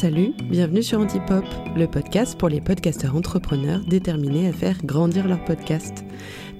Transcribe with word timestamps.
Salut, 0.00 0.32
bienvenue 0.44 0.82
sur 0.82 0.98
Antipop, 0.98 1.44
le 1.76 1.86
podcast 1.86 2.38
pour 2.38 2.48
les 2.48 2.62
podcasteurs 2.62 3.14
entrepreneurs 3.14 3.84
déterminés 3.84 4.48
à 4.48 4.52
faire 4.54 4.82
grandir 4.82 5.28
leur 5.28 5.44
podcast. 5.44 6.06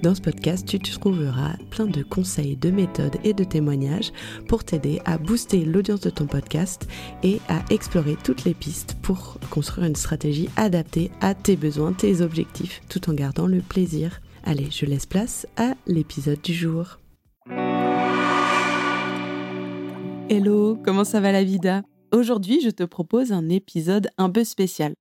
Dans 0.03 0.13
ce 0.13 0.21
podcast, 0.21 0.67
tu 0.67 0.77
trouveras 0.77 1.55
plein 1.71 1.87
de 1.87 2.03
conseils, 2.03 2.55
de 2.55 2.69
méthodes 2.69 3.17
et 3.23 3.33
de 3.33 3.43
témoignages 3.43 4.11
pour 4.47 4.63
t'aider 4.63 5.01
à 5.05 5.17
booster 5.17 5.65
l'audience 5.65 6.01
de 6.01 6.11
ton 6.11 6.27
podcast 6.27 6.87
et 7.23 7.39
à 7.49 7.63
explorer 7.71 8.15
toutes 8.23 8.43
les 8.43 8.53
pistes 8.53 8.95
pour 9.01 9.39
construire 9.49 9.87
une 9.87 9.95
stratégie 9.95 10.49
adaptée 10.55 11.09
à 11.19 11.33
tes 11.33 11.55
besoins, 11.55 11.93
tes 11.93 12.21
objectifs, 12.21 12.83
tout 12.89 13.09
en 13.09 13.13
gardant 13.13 13.47
le 13.47 13.61
plaisir. 13.61 14.21
Allez, 14.43 14.67
je 14.69 14.85
laisse 14.85 15.07
place 15.07 15.47
à 15.57 15.73
l'épisode 15.87 16.41
du 16.43 16.53
jour. 16.53 16.99
Hello, 20.29 20.77
comment 20.85 21.03
ça 21.03 21.19
va 21.19 21.31
la 21.31 21.43
vida? 21.43 21.81
Aujourd'hui, 22.11 22.59
je 22.59 22.69
te 22.69 22.83
propose 22.83 23.31
un 23.31 23.47
épisode 23.47 24.09
un 24.17 24.29
peu 24.29 24.43
spécial. 24.43 24.95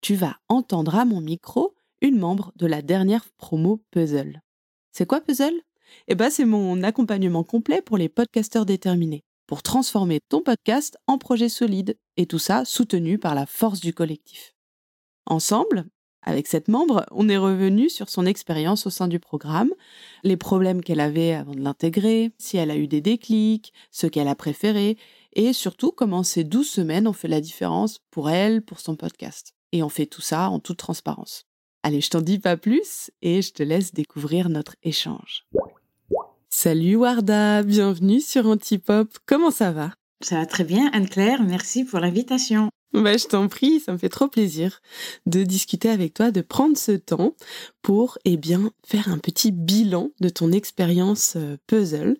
Tu 0.00 0.16
vas 0.16 0.36
entendre 0.48 0.96
à 0.96 1.04
mon 1.04 1.20
micro 1.20 1.76
une 2.00 2.18
membre 2.18 2.52
de 2.56 2.66
la 2.66 2.82
dernière 2.82 3.24
promo 3.36 3.84
Puzzle. 3.92 4.40
C'est 4.90 5.06
quoi 5.06 5.20
Puzzle? 5.20 5.60
Eh 6.08 6.16
ben, 6.16 6.28
c'est 6.28 6.44
mon 6.44 6.82
accompagnement 6.82 7.44
complet 7.44 7.82
pour 7.82 7.96
les 7.96 8.08
podcasteurs 8.08 8.66
déterminés, 8.66 9.22
pour 9.46 9.62
transformer 9.62 10.18
ton 10.28 10.42
podcast 10.42 10.98
en 11.06 11.18
projet 11.18 11.48
solide, 11.48 11.96
et 12.16 12.26
tout 12.26 12.40
ça 12.40 12.64
soutenu 12.64 13.16
par 13.16 13.36
la 13.36 13.46
force 13.46 13.78
du 13.78 13.94
collectif. 13.94 14.56
Ensemble, 15.24 15.84
avec 16.22 16.48
cette 16.48 16.66
membre, 16.66 17.06
on 17.12 17.28
est 17.28 17.36
revenu 17.36 17.88
sur 17.88 18.08
son 18.08 18.26
expérience 18.26 18.88
au 18.88 18.90
sein 18.90 19.06
du 19.06 19.20
programme, 19.20 19.70
les 20.24 20.36
problèmes 20.36 20.82
qu'elle 20.82 20.98
avait 20.98 21.32
avant 21.32 21.54
de 21.54 21.60
l'intégrer, 21.60 22.32
si 22.38 22.56
elle 22.56 22.72
a 22.72 22.76
eu 22.76 22.88
des 22.88 23.00
déclics, 23.00 23.72
ce 23.92 24.08
qu'elle 24.08 24.26
a 24.26 24.34
préféré, 24.34 24.98
et 25.36 25.52
surtout 25.52 25.92
comment 25.92 26.24
ces 26.24 26.42
douze 26.42 26.68
semaines 26.68 27.06
ont 27.06 27.12
fait 27.12 27.28
la 27.28 27.42
différence 27.42 28.00
pour 28.10 28.30
elle, 28.30 28.62
pour 28.62 28.80
son 28.80 28.96
podcast. 28.96 29.52
Et 29.70 29.82
on 29.82 29.88
fait 29.88 30.06
tout 30.06 30.22
ça 30.22 30.48
en 30.48 30.58
toute 30.58 30.78
transparence. 30.78 31.44
Allez, 31.82 32.00
je 32.00 32.10
t'en 32.10 32.22
dis 32.22 32.38
pas 32.38 32.56
plus 32.56 33.10
et 33.22 33.42
je 33.42 33.52
te 33.52 33.62
laisse 33.62 33.92
découvrir 33.92 34.48
notre 34.48 34.74
échange. 34.82 35.46
Salut 36.48 36.96
Warda, 36.96 37.62
bienvenue 37.62 38.20
sur 38.20 38.46
Antipop. 38.46 39.10
Comment 39.26 39.50
ça 39.50 39.72
va? 39.72 39.92
Ça 40.22 40.36
va 40.36 40.46
très 40.46 40.64
bien, 40.64 40.90
Anne-Claire. 40.94 41.42
Merci 41.42 41.84
pour 41.84 42.00
l'invitation. 42.00 42.70
Bah, 42.94 43.18
je 43.18 43.26
t'en 43.26 43.46
prie, 43.48 43.80
ça 43.80 43.92
me 43.92 43.98
fait 43.98 44.08
trop 44.08 44.28
plaisir 44.28 44.80
de 45.26 45.42
discuter 45.42 45.90
avec 45.90 46.14
toi, 46.14 46.30
de 46.30 46.40
prendre 46.40 46.78
ce 46.78 46.92
temps 46.92 47.34
pour, 47.82 48.16
eh 48.24 48.38
bien, 48.38 48.70
faire 48.86 49.08
un 49.08 49.18
petit 49.18 49.52
bilan 49.52 50.12
de 50.20 50.30
ton 50.30 50.50
expérience 50.50 51.34
euh, 51.36 51.58
puzzle. 51.66 52.16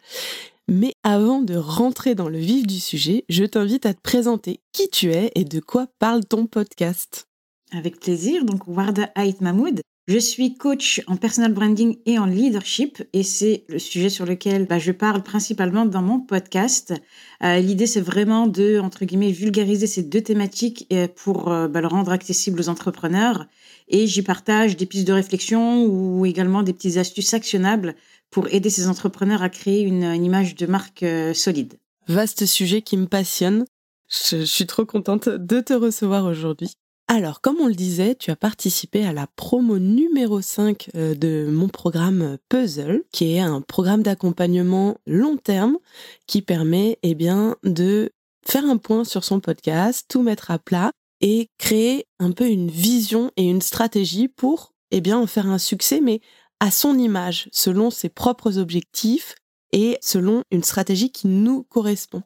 Mais 0.68 0.94
avant 1.04 1.42
de 1.42 1.54
rentrer 1.54 2.16
dans 2.16 2.28
le 2.28 2.38
vif 2.38 2.66
du 2.66 2.80
sujet, 2.80 3.24
je 3.28 3.44
t'invite 3.44 3.86
à 3.86 3.94
te 3.94 4.00
présenter 4.00 4.58
qui 4.72 4.88
tu 4.90 5.12
es 5.12 5.30
et 5.36 5.44
de 5.44 5.60
quoi 5.60 5.86
parle 6.00 6.24
ton 6.24 6.46
podcast. 6.46 7.28
Avec 7.70 8.00
plaisir, 8.00 8.44
donc 8.44 8.66
Warda 8.66 9.08
Haït 9.14 9.40
Mahmoud. 9.40 9.80
Je 10.08 10.18
suis 10.18 10.56
coach 10.56 11.02
en 11.08 11.16
personal 11.16 11.52
branding 11.52 11.98
et 12.06 12.18
en 12.18 12.26
leadership 12.26 13.02
et 13.12 13.24
c'est 13.24 13.64
le 13.68 13.80
sujet 13.80 14.08
sur 14.08 14.24
lequel 14.24 14.66
bah, 14.66 14.78
je 14.78 14.92
parle 14.92 15.22
principalement 15.24 15.84
dans 15.84 16.02
mon 16.02 16.20
podcast. 16.20 16.94
Euh, 17.42 17.58
l'idée 17.58 17.88
c'est 17.88 18.00
vraiment 18.00 18.46
de, 18.46 18.78
entre 18.78 19.04
guillemets, 19.04 19.32
vulgariser 19.32 19.88
ces 19.88 20.04
deux 20.04 20.20
thématiques 20.20 20.86
euh, 20.92 21.08
pour 21.08 21.50
euh, 21.50 21.66
bah, 21.66 21.80
le 21.80 21.88
rendre 21.88 22.12
accessible 22.12 22.60
aux 22.60 22.68
entrepreneurs 22.68 23.46
et 23.88 24.06
j'y 24.06 24.22
partage 24.22 24.76
des 24.76 24.86
pistes 24.86 25.08
de 25.08 25.12
réflexion 25.12 25.84
ou 25.86 26.24
également 26.24 26.62
des 26.62 26.72
petites 26.72 26.98
astuces 26.98 27.34
actionnables 27.34 27.96
pour 28.30 28.48
aider 28.48 28.70
ces 28.70 28.88
entrepreneurs 28.88 29.42
à 29.42 29.48
créer 29.48 29.82
une, 29.82 30.14
image 30.24 30.54
de 30.54 30.66
marque 30.66 31.02
euh, 31.02 31.34
solide. 31.34 31.74
Vaste 32.08 32.46
sujet 32.46 32.82
qui 32.82 32.96
me 32.96 33.06
passionne. 33.06 33.64
Je, 34.08 34.44
suis 34.44 34.66
trop 34.66 34.84
contente 34.84 35.28
de 35.28 35.60
te 35.60 35.72
recevoir 35.72 36.24
aujourd'hui. 36.26 36.70
Alors, 37.08 37.40
comme 37.40 37.56
on 37.60 37.68
le 37.68 37.74
disait, 37.74 38.16
tu 38.16 38.30
as 38.30 38.36
participé 38.36 39.06
à 39.06 39.12
la 39.12 39.28
promo 39.36 39.78
numéro 39.78 40.40
5 40.40 40.90
euh, 40.96 41.14
de 41.14 41.46
mon 41.48 41.68
programme 41.68 42.36
Puzzle, 42.48 43.04
qui 43.12 43.34
est 43.34 43.40
un 43.40 43.60
programme 43.60 44.02
d'accompagnement 44.02 44.98
long 45.06 45.36
terme 45.36 45.78
qui 46.26 46.42
permet, 46.42 46.98
eh 47.02 47.14
bien, 47.14 47.56
de 47.62 48.10
faire 48.44 48.64
un 48.64 48.76
point 48.76 49.04
sur 49.04 49.24
son 49.24 49.40
podcast, 49.40 50.06
tout 50.08 50.22
mettre 50.22 50.50
à 50.50 50.58
plat 50.58 50.90
et 51.20 51.48
créer 51.58 52.06
un 52.18 52.32
peu 52.32 52.48
une 52.48 52.70
vision 52.70 53.30
et 53.36 53.44
une 53.44 53.62
stratégie 53.62 54.28
pour, 54.28 54.72
eh 54.90 55.00
bien, 55.00 55.18
en 55.18 55.26
faire 55.26 55.46
un 55.46 55.58
succès, 55.58 56.00
mais 56.00 56.20
à 56.60 56.70
son 56.70 56.98
image, 56.98 57.48
selon 57.52 57.90
ses 57.90 58.08
propres 58.08 58.58
objectifs 58.58 59.34
et 59.72 59.98
selon 60.00 60.42
une 60.50 60.62
stratégie 60.62 61.10
qui 61.10 61.26
nous 61.26 61.64
correspond. 61.64 62.22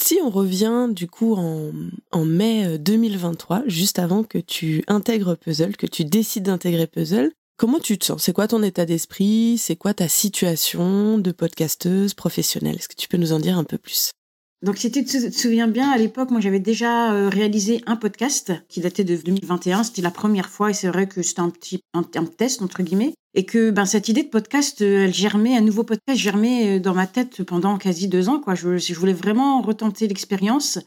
Si 0.00 0.18
on 0.22 0.30
revient 0.30 0.88
du 0.90 1.06
coup 1.06 1.34
en, 1.34 2.24
mai 2.24 2.78
2023, 2.78 3.58
euh, 3.58 3.62
juste 3.66 3.98
avant 3.98 4.24
que 4.24 4.38
tu 4.38 4.82
intègres 4.88 5.36
Puzzle, 5.36 5.76
que 5.76 5.86
tu 5.86 6.04
décides 6.04 6.44
d'intégrer 6.44 6.86
Puzzle, 6.86 7.32
comment 7.56 7.78
tu 7.78 7.98
te 7.98 8.06
sens? 8.06 8.22
C'est 8.22 8.32
quoi 8.32 8.48
ton 8.48 8.62
état 8.62 8.86
d'esprit? 8.86 9.58
C'est 9.58 9.76
quoi 9.76 9.94
ta 9.94 10.08
situation 10.08 11.18
de 11.18 11.30
podcasteuse 11.30 12.14
professionnelle? 12.14 12.76
Est-ce 12.76 12.88
que 12.88 12.96
tu 12.96 13.08
peux 13.08 13.18
nous 13.18 13.32
en 13.32 13.38
dire 13.38 13.58
un 13.58 13.64
peu 13.64 13.78
plus? 13.78 14.10
Donc, 14.62 14.78
si 14.78 14.92
tu 14.92 15.04
te 15.04 15.30
souviens 15.32 15.66
bien, 15.66 15.90
à 15.90 15.98
l'époque, 15.98 16.30
moi, 16.30 16.40
j'avais 16.40 16.60
déjà 16.60 17.12
euh, 17.12 17.28
réalisé 17.28 17.82
un 17.86 17.96
podcast 17.96 18.52
qui 18.68 18.80
datait 18.80 19.02
de 19.02 19.16
2021. 19.16 19.82
C'était 19.82 20.02
la 20.02 20.12
première 20.12 20.48
fois 20.48 20.70
et 20.70 20.72
c'est 20.72 20.86
vrai 20.86 21.08
que 21.08 21.20
c'était 21.22 21.40
un 21.40 21.50
petit 21.50 21.80
un, 21.94 22.04
test, 22.04 22.62
entre 22.62 22.84
guillemets. 22.84 23.12
Et 23.34 23.44
que 23.44 23.72
ben, 23.72 23.86
cette 23.86 24.08
idée 24.08 24.22
de 24.22 24.28
podcast, 24.28 24.80
euh, 24.80 25.06
elle 25.06 25.14
germait, 25.14 25.56
un 25.56 25.62
nouveau 25.62 25.82
podcast 25.82 26.16
germait 26.16 26.76
euh, 26.76 26.80
dans 26.80 26.94
ma 26.94 27.08
tête 27.08 27.42
pendant 27.42 27.76
quasi 27.76 28.06
deux 28.06 28.28
ans. 28.28 28.38
Quoi. 28.38 28.54
Je, 28.54 28.94
voulais 28.94 29.12
vraiment 29.12 29.62
retenter 29.62 30.06
l'expérience. 30.06 30.78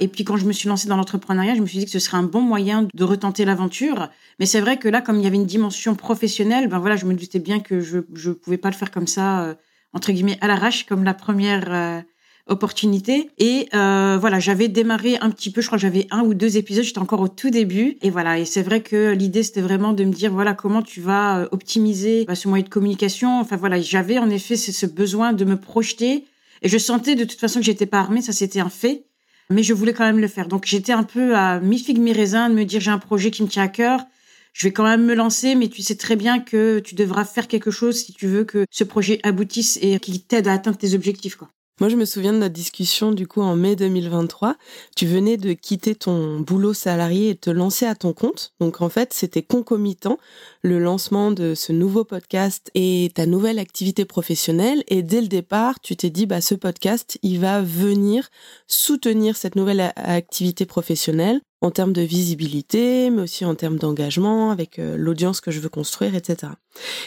Et 0.00 0.08
puis 0.08 0.24
quand 0.24 0.36
je 0.36 0.44
me 0.44 0.52
suis 0.52 0.68
lancée 0.68 0.88
dans 0.88 0.96
l'entrepreneuriat, 0.96 1.54
je 1.54 1.60
me 1.60 1.66
suis 1.66 1.78
dit 1.78 1.84
que 1.84 1.92
ce 1.92 2.00
serait 2.00 2.16
un 2.16 2.24
bon 2.24 2.40
moyen 2.40 2.88
de 2.92 3.04
retenter 3.04 3.44
l'aventure. 3.44 4.08
Mais 4.40 4.46
c'est 4.46 4.60
vrai 4.60 4.78
que 4.78 4.88
là, 4.88 5.00
comme 5.00 5.18
il 5.18 5.22
y 5.22 5.28
avait 5.28 5.36
une 5.36 5.46
dimension 5.46 5.94
professionnelle, 5.94 6.66
ben 6.66 6.80
voilà, 6.80 6.96
je 6.96 7.06
me 7.06 7.14
doutais 7.14 7.38
bien 7.38 7.60
que 7.60 7.78
je 7.78 7.98
ne 7.98 8.32
pouvais 8.32 8.58
pas 8.58 8.70
le 8.70 8.74
faire 8.74 8.90
comme 8.90 9.06
ça, 9.06 9.56
entre 9.92 10.10
guillemets, 10.10 10.38
à 10.40 10.48
l'arrache, 10.48 10.86
comme 10.86 11.04
la 11.04 11.14
première 11.14 12.02
opportunité. 12.46 13.30
Et 13.38 13.68
euh, 13.74 14.18
voilà, 14.20 14.40
j'avais 14.40 14.68
démarré 14.68 15.16
un 15.18 15.30
petit 15.30 15.50
peu, 15.50 15.60
je 15.60 15.66
crois 15.66 15.78
que 15.78 15.82
j'avais 15.82 16.06
un 16.10 16.22
ou 16.22 16.34
deux 16.34 16.56
épisodes, 16.56 16.84
j'étais 16.84 16.98
encore 16.98 17.20
au 17.20 17.28
tout 17.28 17.50
début. 17.50 17.98
Et 18.02 18.10
voilà, 18.10 18.38
et 18.38 18.44
c'est 18.44 18.62
vrai 18.62 18.82
que 18.82 19.12
l'idée, 19.12 19.42
c'était 19.42 19.60
vraiment 19.60 19.92
de 19.92 20.04
me 20.04 20.12
dire, 20.12 20.32
voilà, 20.32 20.54
comment 20.54 20.82
tu 20.82 21.00
vas 21.00 21.38
euh, 21.38 21.48
optimiser 21.52 22.24
bah, 22.26 22.34
ce 22.34 22.48
moyen 22.48 22.64
de 22.64 22.68
communication. 22.68 23.40
Enfin 23.40 23.56
voilà, 23.56 23.80
j'avais 23.80 24.18
en 24.18 24.30
effet 24.30 24.56
ce 24.56 24.86
besoin 24.86 25.32
de 25.32 25.44
me 25.44 25.56
projeter. 25.56 26.24
Et 26.62 26.68
je 26.68 26.78
sentais 26.78 27.14
de 27.14 27.24
toute 27.24 27.40
façon 27.40 27.60
que 27.60 27.66
j'étais 27.66 27.86
pas 27.86 27.98
armée, 27.98 28.22
ça 28.22 28.32
c'était 28.32 28.60
un 28.60 28.70
fait. 28.70 29.06
Mais 29.50 29.62
je 29.62 29.74
voulais 29.74 29.92
quand 29.92 30.04
même 30.04 30.20
le 30.20 30.28
faire. 30.28 30.48
Donc 30.48 30.64
j'étais 30.66 30.92
un 30.92 31.02
peu 31.02 31.34
à 31.36 31.60
mi-figue, 31.60 31.98
mi-raisin 31.98 32.48
de 32.48 32.54
me 32.54 32.64
dire, 32.64 32.80
j'ai 32.80 32.90
un 32.90 32.98
projet 32.98 33.30
qui 33.30 33.42
me 33.42 33.48
tient 33.48 33.64
à 33.64 33.68
cœur. 33.68 34.00
Je 34.52 34.66
vais 34.66 34.72
quand 34.72 34.84
même 34.84 35.04
me 35.04 35.14
lancer, 35.14 35.54
mais 35.54 35.68
tu 35.68 35.82
sais 35.82 35.96
très 35.96 36.14
bien 36.14 36.38
que 36.38 36.78
tu 36.80 36.94
devras 36.94 37.24
faire 37.24 37.48
quelque 37.48 37.70
chose 37.70 37.96
si 38.04 38.12
tu 38.12 38.26
veux 38.26 38.44
que 38.44 38.66
ce 38.70 38.84
projet 38.84 39.18
aboutisse 39.22 39.78
et 39.80 39.98
qu'il 39.98 40.22
t'aide 40.24 40.46
à 40.46 40.52
atteindre 40.52 40.76
tes 40.76 40.94
objectifs. 40.94 41.36
Quoi. 41.36 41.48
Moi, 41.82 41.88
je 41.88 41.96
me 41.96 42.04
souviens 42.04 42.32
de 42.32 42.38
notre 42.38 42.54
discussion 42.54 43.10
du 43.10 43.26
coup 43.26 43.40
en 43.42 43.56
mai 43.56 43.74
2023. 43.74 44.54
Tu 44.94 45.04
venais 45.04 45.36
de 45.36 45.52
quitter 45.52 45.96
ton 45.96 46.38
boulot 46.38 46.74
salarié 46.74 47.30
et 47.30 47.34
te 47.34 47.50
lancer 47.50 47.86
à 47.86 47.96
ton 47.96 48.12
compte. 48.12 48.52
Donc 48.60 48.82
en 48.82 48.88
fait, 48.88 49.12
c'était 49.12 49.42
concomitant 49.42 50.16
le 50.62 50.78
lancement 50.78 51.32
de 51.32 51.56
ce 51.56 51.72
nouveau 51.72 52.04
podcast 52.04 52.70
et 52.76 53.10
ta 53.16 53.26
nouvelle 53.26 53.58
activité 53.58 54.04
professionnelle. 54.04 54.84
Et 54.86 55.02
dès 55.02 55.20
le 55.20 55.26
départ, 55.26 55.80
tu 55.80 55.96
t'es 55.96 56.10
dit, 56.10 56.26
bah, 56.26 56.40
ce 56.40 56.54
podcast, 56.54 57.18
il 57.22 57.40
va 57.40 57.62
venir 57.62 58.28
soutenir 58.68 59.34
cette 59.34 59.56
nouvelle 59.56 59.92
activité 59.96 60.66
professionnelle 60.66 61.40
en 61.62 61.70
termes 61.70 61.92
de 61.92 62.02
visibilité, 62.02 63.08
mais 63.10 63.22
aussi 63.22 63.44
en 63.44 63.54
termes 63.54 63.78
d'engagement 63.78 64.50
avec 64.50 64.78
euh, 64.80 64.96
l'audience 64.98 65.40
que 65.40 65.52
je 65.52 65.60
veux 65.60 65.68
construire, 65.68 66.16
etc. 66.16 66.52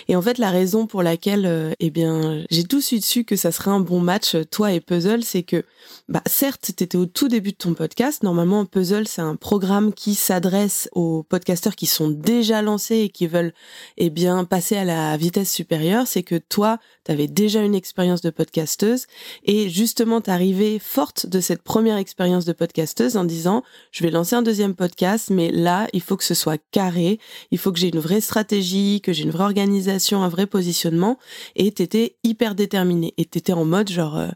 Et 0.07 0.15
en 0.15 0.21
fait, 0.21 0.37
la 0.37 0.49
raison 0.49 0.87
pour 0.87 1.03
laquelle, 1.03 1.45
euh, 1.45 1.73
eh 1.79 1.89
bien, 1.89 2.43
j'ai 2.49 2.63
tout 2.63 2.77
de 2.77 2.83
suite 2.83 3.03
su 3.03 3.25
que 3.25 3.35
ça 3.35 3.51
serait 3.51 3.71
un 3.71 3.81
bon 3.81 3.99
match, 3.99 4.35
euh, 4.35 4.45
toi 4.45 4.71
et 4.71 4.79
Puzzle, 4.79 5.23
c'est 5.23 5.43
que, 5.43 5.63
bah, 6.07 6.21
certes, 6.25 6.71
t'étais 6.75 6.97
au 6.97 7.05
tout 7.05 7.27
début 7.27 7.51
de 7.51 7.57
ton 7.57 7.73
podcast. 7.73 8.23
Normalement, 8.23 8.65
Puzzle, 8.65 9.07
c'est 9.07 9.21
un 9.21 9.35
programme 9.35 9.93
qui 9.93 10.15
s'adresse 10.15 10.87
aux 10.93 11.23
podcasteurs 11.23 11.75
qui 11.75 11.85
sont 11.85 12.09
déjà 12.09 12.61
lancés 12.61 12.99
et 12.99 13.09
qui 13.09 13.27
veulent, 13.27 13.53
eh 13.97 14.09
bien, 14.09 14.45
passer 14.45 14.77
à 14.77 14.85
la 14.85 15.17
vitesse 15.17 15.51
supérieure. 15.51 16.07
C'est 16.07 16.23
que 16.23 16.35
toi, 16.35 16.79
t'avais 17.03 17.27
déjà 17.27 17.61
une 17.61 17.75
expérience 17.75 18.21
de 18.21 18.29
podcasteuse 18.29 19.05
et 19.43 19.69
justement, 19.69 20.21
t'arrivais 20.21 20.79
forte 20.79 21.27
de 21.27 21.41
cette 21.41 21.61
première 21.61 21.97
expérience 21.97 22.45
de 22.45 22.53
podcasteuse 22.53 23.17
en 23.17 23.25
disant, 23.25 23.63
je 23.91 24.03
vais 24.03 24.11
lancer 24.11 24.35
un 24.35 24.44
deuxième 24.45 24.75
podcast, 24.75 25.29
mais 25.29 25.51
là, 25.51 25.87
il 25.91 26.01
faut 26.01 26.15
que 26.15 26.23
ce 26.23 26.33
soit 26.33 26.61
carré, 26.71 27.19
il 27.51 27.57
faut 27.57 27.73
que 27.73 27.79
j'ai 27.79 27.89
une 27.89 27.99
vraie 27.99 28.21
stratégie, 28.21 29.01
que 29.01 29.11
j'ai 29.11 29.23
une 29.23 29.31
vraie 29.31 29.43
organisation, 29.43 30.23
un 30.23 30.29
vrai 30.29 30.47
positionnement, 30.47 31.17
et 31.57 31.69
t'étais 31.73 32.15
hyper 32.23 32.55
déterminé, 32.55 33.13
et 33.17 33.25
t'étais 33.25 33.51
en 33.51 33.65
mode 33.65 33.89
genre, 33.89 34.15
euh, 34.15 34.29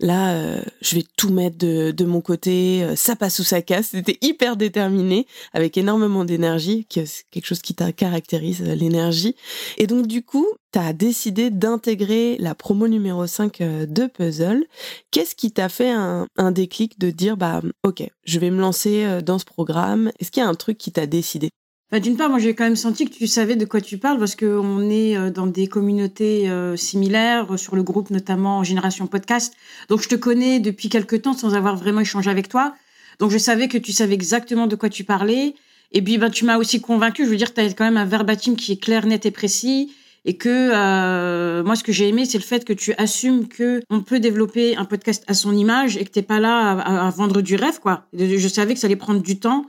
là, 0.00 0.34
euh, 0.34 0.62
je 0.80 0.96
vais 0.96 1.04
tout 1.16 1.30
mettre 1.30 1.58
de, 1.58 1.90
de 1.90 2.04
mon 2.04 2.20
côté, 2.20 2.82
euh, 2.82 2.96
ça 2.96 3.16
passe 3.16 3.38
ou 3.38 3.44
ça 3.44 3.62
casse. 3.62 3.88
C'était 3.88 4.18
hyper 4.22 4.56
déterminé, 4.56 5.26
avec 5.52 5.76
énormément 5.76 6.24
d'énergie, 6.24 6.86
quelque 6.86 7.44
chose 7.44 7.62
qui 7.62 7.74
t'a 7.74 7.92
caractérise, 7.92 8.62
euh, 8.62 8.74
l'énergie. 8.74 9.36
Et 9.78 9.86
donc, 9.86 10.06
du 10.06 10.22
coup, 10.22 10.46
tu 10.72 10.80
décidé 10.94 11.50
d'intégrer 11.50 12.36
la 12.38 12.54
promo 12.54 12.88
numéro 12.88 13.26
5 13.26 13.58
de 13.60 14.06
Puzzle. 14.06 14.64
Qu'est-ce 15.12 15.36
qui 15.36 15.52
t'a 15.52 15.68
fait 15.68 15.90
un, 15.90 16.26
un, 16.36 16.50
déclic 16.50 16.98
de 16.98 17.10
dire, 17.10 17.36
bah, 17.36 17.62
ok, 17.84 18.02
je 18.24 18.38
vais 18.40 18.50
me 18.50 18.60
lancer 18.60 19.22
dans 19.22 19.38
ce 19.38 19.44
programme? 19.44 20.10
Est-ce 20.18 20.32
qu'il 20.32 20.42
y 20.42 20.46
a 20.46 20.48
un 20.48 20.54
truc 20.54 20.76
qui 20.78 20.90
t'a 20.90 21.06
décidé? 21.06 21.50
Bah, 21.94 22.00
d'une 22.00 22.16
part, 22.16 22.28
moi 22.28 22.40
j'ai 22.40 22.56
quand 22.56 22.64
même 22.64 22.74
senti 22.74 23.08
que 23.08 23.14
tu 23.14 23.28
savais 23.28 23.54
de 23.54 23.64
quoi 23.64 23.80
tu 23.80 23.98
parles 23.98 24.18
parce 24.18 24.34
qu'on 24.34 24.90
est 24.90 25.16
euh, 25.16 25.30
dans 25.30 25.46
des 25.46 25.68
communautés 25.68 26.50
euh, 26.50 26.74
similaires, 26.74 27.52
euh, 27.52 27.56
sur 27.56 27.76
le 27.76 27.84
groupe 27.84 28.10
notamment 28.10 28.64
Génération 28.64 29.06
Podcast. 29.06 29.54
Donc 29.88 30.02
je 30.02 30.08
te 30.08 30.16
connais 30.16 30.58
depuis 30.58 30.88
quelques 30.88 31.22
temps 31.22 31.34
sans 31.34 31.54
avoir 31.54 31.76
vraiment 31.76 32.00
échangé 32.00 32.28
avec 32.28 32.48
toi. 32.48 32.74
Donc 33.20 33.30
je 33.30 33.38
savais 33.38 33.68
que 33.68 33.78
tu 33.78 33.92
savais 33.92 34.14
exactement 34.14 34.66
de 34.66 34.74
quoi 34.74 34.88
tu 34.88 35.04
parlais. 35.04 35.54
Et 35.92 36.02
puis 36.02 36.18
ben, 36.18 36.30
tu 36.30 36.44
m'as 36.44 36.56
aussi 36.56 36.80
convaincu, 36.80 37.26
je 37.26 37.30
veux 37.30 37.36
dire, 37.36 37.54
tu 37.54 37.60
as 37.60 37.72
quand 37.72 37.84
même 37.84 37.96
un 37.96 38.06
verbatim 38.06 38.56
qui 38.56 38.72
est 38.72 38.82
clair, 38.82 39.06
net 39.06 39.24
et 39.24 39.30
précis. 39.30 39.92
Et 40.24 40.36
que 40.36 41.62
moi, 41.62 41.76
ce 41.76 41.84
que 41.84 41.92
j'ai 41.92 42.08
aimé, 42.08 42.24
c'est 42.24 42.38
le 42.38 42.44
fait 42.44 42.64
que 42.64 42.72
tu 42.72 42.92
assumes 42.94 43.46
que 43.46 43.82
on 43.88 44.00
peut 44.00 44.18
développer 44.18 44.74
un 44.76 44.84
podcast 44.84 45.22
à 45.28 45.34
son 45.34 45.54
image 45.54 45.96
et 45.96 46.04
que 46.04 46.10
t'es 46.10 46.22
pas 46.22 46.40
là 46.40 46.70
à, 46.70 47.06
à, 47.06 47.10
vendre 47.10 47.40
du 47.40 47.54
rêve, 47.54 47.78
quoi. 47.78 48.06
Je 48.18 48.48
savais 48.48 48.74
que 48.74 48.80
ça 48.80 48.86
allait 48.86 48.96
prendre 48.96 49.22
du 49.22 49.38
temps 49.38 49.66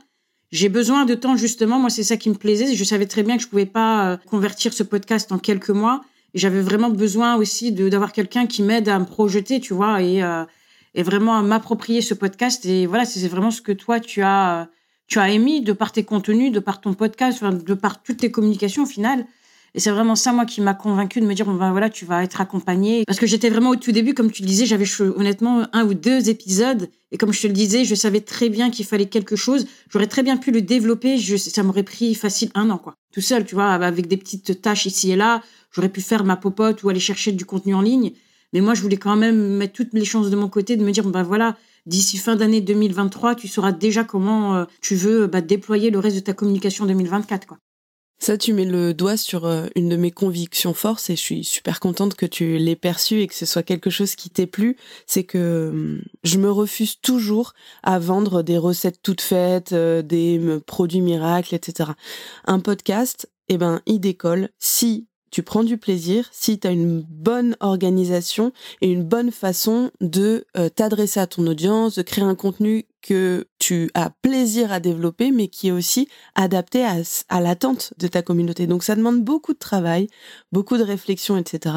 j'ai 0.56 0.70
besoin 0.70 1.04
de 1.04 1.16
temps 1.16 1.36
justement. 1.36 1.80
Moi, 1.80 1.90
c'est 1.90 2.04
ça 2.04 2.16
qui 2.16 2.30
me 2.30 2.36
plaisait. 2.36 2.74
Je 2.74 2.84
savais 2.86 3.08
très 3.08 3.24
bien 3.24 3.36
que 3.36 3.44
je 3.44 3.50
pouvais 3.50 3.66
pas 3.66 4.12
euh, 4.12 4.18
convertir 4.30 4.72
ce 4.72 4.84
podcast 4.84 5.34
en 5.34 5.38
quelques 5.38 5.70
mois. 5.70 6.02
J'avais 6.34 6.62
vraiment 6.62 6.90
besoin 6.90 7.36
aussi 7.36 7.74
d'avoir 7.74 8.14
quelqu'un 8.14 8.46
qui 8.48 8.64
m'aide 8.64 8.88
à 8.88 8.98
me 8.98 9.06
projeter, 9.06 9.60
tu 9.60 9.74
vois, 9.74 10.02
et, 10.02 10.24
euh, 10.24 10.46
et 10.94 11.04
vraiment 11.04 11.38
à 11.38 11.42
m'approprier 11.42 12.02
ce 12.02 12.14
podcast. 12.14 12.66
Et 12.66 12.86
voilà, 12.86 13.04
c'est 13.04 13.28
vraiment 13.28 13.52
ce 13.52 13.62
que 13.62 13.74
toi 13.74 14.00
tu 14.00 14.22
as 14.22 14.62
euh, 14.62 14.66
tu 15.08 15.20
as 15.20 15.30
émis 15.30 15.62
de 15.62 15.74
par 15.74 15.92
tes 15.92 16.06
contenus, 16.06 16.54
de 16.54 16.60
par 16.60 16.80
ton 16.80 16.94
podcast, 16.94 17.44
de 17.44 17.74
par 17.74 18.02
toutes 18.02 18.18
tes 18.18 18.32
communications 18.32 18.84
au 18.84 18.88
final. 18.88 19.26
Et 19.76 19.82
c'est 19.82 19.92
vraiment 19.92 20.16
ça, 20.16 20.32
moi, 20.32 20.46
qui 20.46 20.62
m'a 20.62 20.74
convaincu 20.74 21.20
de 21.20 21.26
me 21.26 21.34
dire, 21.34 21.46
ben 21.46 21.72
voilà, 21.72 21.90
tu 21.90 22.06
vas 22.06 22.24
être 22.24 22.40
accompagné. 22.40 23.04
Parce 23.06 23.20
que 23.20 23.28
j'étais 23.28 23.50
vraiment 23.50 23.72
au 23.72 23.76
tout 23.76 23.92
début, 23.92 24.14
comme 24.14 24.32
tu 24.32 24.42
le 24.42 24.48
disais, 24.48 24.66
j'avais 24.66 24.86
honnêtement 25.02 25.68
un 25.74 25.86
ou 25.86 25.94
deux 25.94 26.30
épisodes. 26.30 26.90
Et 27.12 27.18
comme 27.18 27.34
je 27.34 27.42
te 27.42 27.48
le 27.48 27.54
disais, 27.54 27.84
je 27.84 27.94
savais 27.94 28.22
très 28.22 28.48
bien 28.48 28.72
qu'il 28.72 28.86
fallait 28.86 29.08
quelque 29.08 29.36
chose. 29.36 29.68
J'aurais 29.90 30.08
très 30.08 30.24
bien 30.24 30.38
pu 30.38 30.52
le 30.52 30.62
développer. 30.62 31.18
Je, 31.18 31.36
ça 31.36 31.62
m'aurait 31.62 31.84
pris 31.84 32.16
facile 32.16 32.52
un 32.56 32.70
an, 32.70 32.78
quoi. 32.78 32.96
Tout 33.14 33.20
seul, 33.20 33.46
tu 33.46 33.54
vois, 33.56 33.74
avec 33.74 34.08
des 34.08 34.16
petites 34.16 34.62
tâches 34.62 34.86
ici 34.86 35.12
et 35.12 35.18
là. 35.18 35.44
J'aurais 35.74 35.90
pu 35.90 36.00
faire 36.00 36.24
ma 36.24 36.38
popote 36.38 36.82
ou 36.84 36.90
aller 36.90 37.02
chercher 37.02 37.34
du 37.34 37.44
contenu 37.44 37.76
en 37.76 37.82
ligne. 37.82 38.14
Mais 38.54 38.62
moi, 38.62 38.76
je 38.76 38.82
voulais 38.82 38.96
quand 38.96 39.18
même 39.18 39.58
mettre 39.58 39.74
toutes 39.74 39.94
les 39.94 40.06
chances 40.06 40.30
de 40.30 40.38
mon 40.38 40.48
côté, 40.48 40.78
de 40.78 40.86
me 40.86 40.92
dire, 40.92 41.06
ben 41.06 41.24
voilà, 41.24 41.58
d'ici 41.86 42.18
fin 42.18 42.38
d'année 42.38 42.62
2023, 42.62 43.36
tu 43.36 43.50
sauras 43.50 43.74
déjà 43.74 44.06
comment 44.06 44.56
euh, 44.56 44.66
tu 44.80 44.96
veux 44.96 45.28
bah, 45.28 45.42
déployer 45.42 45.90
le 45.90 46.00
reste 46.00 46.16
de 46.16 46.22
ta 46.22 46.32
communication 46.32 46.86
2024, 46.86 47.46
quoi. 47.46 47.58
Ça, 48.18 48.38
tu 48.38 48.54
mets 48.54 48.66
le 48.66 48.94
doigt 48.94 49.18
sur 49.18 49.46
euh, 49.46 49.68
une 49.76 49.90
de 49.90 49.98
mes 49.98 50.12
convictions 50.12 50.74
forces 50.74 51.10
et 51.10 51.16
je 51.16 51.22
suis 51.22 51.44
super 51.44 51.80
contente 51.80 52.16
que 52.16 52.26
tu 52.26 52.58
l'aies 52.58 52.76
perçu 52.76 53.22
et 53.22 53.28
que 53.28 53.36
ce 53.36 53.46
soit 53.46 53.64
quelque 53.64 53.90
chose 53.90 54.16
qui 54.16 54.30
t'ait 54.30 54.48
plu. 54.48 54.78
C'est 55.06 55.26
que 55.26 55.70
hum, 55.72 56.02
je 56.24 56.38
me 56.38 56.50
refuse 56.50 57.00
toujours 57.02 57.54
à 57.84 58.00
vendre 58.00 58.42
des 58.42 58.58
recettes 58.58 59.00
toutes 59.04 59.22
faites, 59.22 59.74
euh, 59.74 60.02
des 60.02 60.60
produits 60.66 61.02
miracles, 61.02 61.56
etc. 61.56 61.92
Un 62.46 62.60
podcast, 62.60 63.30
eh 63.50 63.58
ben, 63.58 63.82
il 63.86 64.00
décolle 64.00 64.50
si 64.60 65.08
tu 65.36 65.44
prends 65.44 65.66
du 65.66 65.78
plaisir, 65.78 66.30
si 66.32 66.60
tu 66.60 66.66
as 66.66 66.72
une 66.72 67.02
bonne 67.02 67.58
organisation 67.60 68.54
et 68.80 68.90
une 68.90 69.04
bonne 69.04 69.32
façon 69.32 69.92
de 70.00 70.46
euh, 70.56 70.70
t'adresser 70.70 71.20
à 71.20 71.28
ton 71.28 71.46
audience, 71.46 71.96
de 71.96 72.04
créer 72.04 72.24
un 72.24 72.36
contenu 72.36 72.86
que 73.06 73.48
tu 73.60 73.92
as 73.94 74.10
plaisir 74.10 74.72
à 74.72 74.80
développer, 74.80 75.30
mais 75.30 75.48
qui 75.48 75.68
est 75.68 75.72
aussi 75.72 76.08
adapté 76.34 76.84
à, 76.84 77.40
l'attente 77.40 77.94
de 78.00 78.08
ta 78.08 78.24
communauté. 78.24 78.66
Donc 78.66 78.84
ça 78.84 78.96
demande 78.96 79.24
beaucoup 79.24 79.54
de 79.54 79.60
travail, 79.60 80.08
beaucoup 80.52 80.76
de 80.78 80.84
réflexion, 80.84 81.38
etc. 81.38 81.76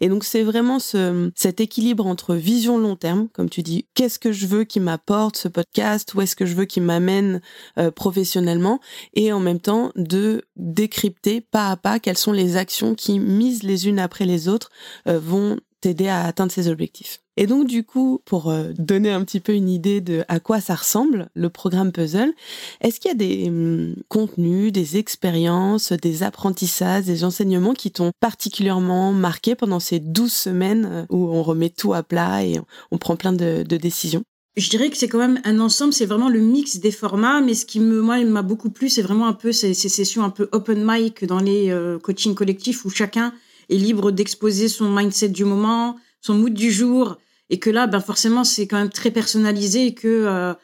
Et 0.00 0.08
donc 0.08 0.24
c'est 0.24 0.42
vraiment 0.42 0.78
ce, 0.78 1.30
cet 1.36 1.60
équilibre 1.60 2.06
entre 2.06 2.34
vision 2.34 2.78
long 2.78 2.96
terme, 2.96 3.28
comme 3.34 3.50
tu 3.50 3.62
dis, 3.62 3.88
qu'est-ce 3.92 4.18
que 4.18 4.32
je 4.32 4.46
veux 4.46 4.64
qui 4.64 4.80
m'apporte 4.80 5.36
ce 5.36 5.48
podcast, 5.48 6.14
où 6.14 6.22
est-ce 6.22 6.34
que 6.34 6.46
je 6.46 6.54
veux 6.54 6.64
qui 6.64 6.80
m'amène 6.80 7.42
euh, 7.78 7.90
professionnellement, 7.90 8.80
et 9.12 9.34
en 9.34 9.40
même 9.40 9.60
temps 9.60 9.92
de 9.96 10.42
décrypter 10.56 11.42
pas 11.42 11.68
à 11.68 11.76
pas 11.76 11.98
quelles 11.98 12.16
sont 12.16 12.32
les 12.32 12.56
actions 12.56 12.94
qui, 12.94 13.18
mises 13.18 13.64
les 13.64 13.86
unes 13.86 13.98
après 13.98 14.24
les 14.24 14.48
autres, 14.48 14.70
euh, 15.06 15.18
vont 15.18 15.58
t'aider 15.82 16.08
à 16.08 16.24
atteindre 16.24 16.52
ces 16.52 16.68
objectifs. 16.68 17.20
Et 17.40 17.46
donc 17.46 17.66
du 17.66 17.84
coup, 17.84 18.20
pour 18.26 18.50
euh, 18.50 18.72
donner 18.76 19.10
un 19.10 19.24
petit 19.24 19.40
peu 19.40 19.54
une 19.54 19.70
idée 19.70 20.02
de 20.02 20.24
à 20.28 20.40
quoi 20.40 20.60
ça 20.60 20.74
ressemble, 20.74 21.30
le 21.34 21.48
programme 21.48 21.90
Puzzle, 21.90 22.34
est-ce 22.82 23.00
qu'il 23.00 23.08
y 23.08 23.14
a 23.14 23.16
des 23.16 23.48
hum, 23.48 23.94
contenus, 24.08 24.72
des 24.72 24.98
expériences, 24.98 25.92
des 25.92 26.22
apprentissages, 26.22 27.06
des 27.06 27.24
enseignements 27.24 27.72
qui 27.72 27.92
t'ont 27.92 28.12
particulièrement 28.20 29.14
marqué 29.14 29.54
pendant 29.54 29.80
ces 29.80 30.00
12 30.00 30.30
semaines 30.30 30.84
euh, 30.84 31.06
où 31.08 31.28
on 31.30 31.42
remet 31.42 31.70
tout 31.70 31.94
à 31.94 32.02
plat 32.02 32.44
et 32.44 32.60
on 32.90 32.98
prend 32.98 33.16
plein 33.16 33.32
de, 33.32 33.62
décisions? 33.62 34.22
Je 34.58 34.68
dirais 34.68 34.90
que 34.90 34.98
c'est 34.98 35.08
quand 35.08 35.16
même 35.16 35.40
un 35.44 35.60
ensemble, 35.60 35.94
c'est 35.94 36.04
vraiment 36.04 36.28
le 36.28 36.40
mix 36.40 36.76
des 36.76 36.90
formats, 36.90 37.40
mais 37.40 37.54
ce 37.54 37.64
qui 37.64 37.80
moi, 37.80 38.22
m'a 38.22 38.42
beaucoup 38.42 38.68
plu, 38.68 38.90
c'est 38.90 39.00
vraiment 39.00 39.26
un 39.26 39.32
peu 39.32 39.52
ces, 39.52 39.72
sessions 39.72 40.24
un 40.24 40.30
peu 40.30 40.50
open 40.52 40.84
mic 40.84 41.24
dans 41.24 41.40
les 41.40 41.70
euh, 41.70 41.98
coachings 41.98 42.34
collectifs 42.34 42.84
où 42.84 42.90
chacun 42.90 43.32
est 43.70 43.78
libre 43.78 44.10
d'exposer 44.10 44.68
son 44.68 44.90
mindset 44.90 45.30
du 45.30 45.46
moment, 45.46 45.96
son 46.20 46.34
mood 46.34 46.52
du 46.52 46.70
jour, 46.70 47.16
et 47.50 47.58
que 47.58 47.68
là, 47.68 47.86
ben 47.86 48.00
forcément, 48.00 48.44
c'est 48.44 48.66
quand 48.66 48.78
même 48.78 48.90
très 48.90 49.10
personnalisé 49.10 49.86
et 49.86 49.94
que 49.94 50.06
euh, 50.08 50.54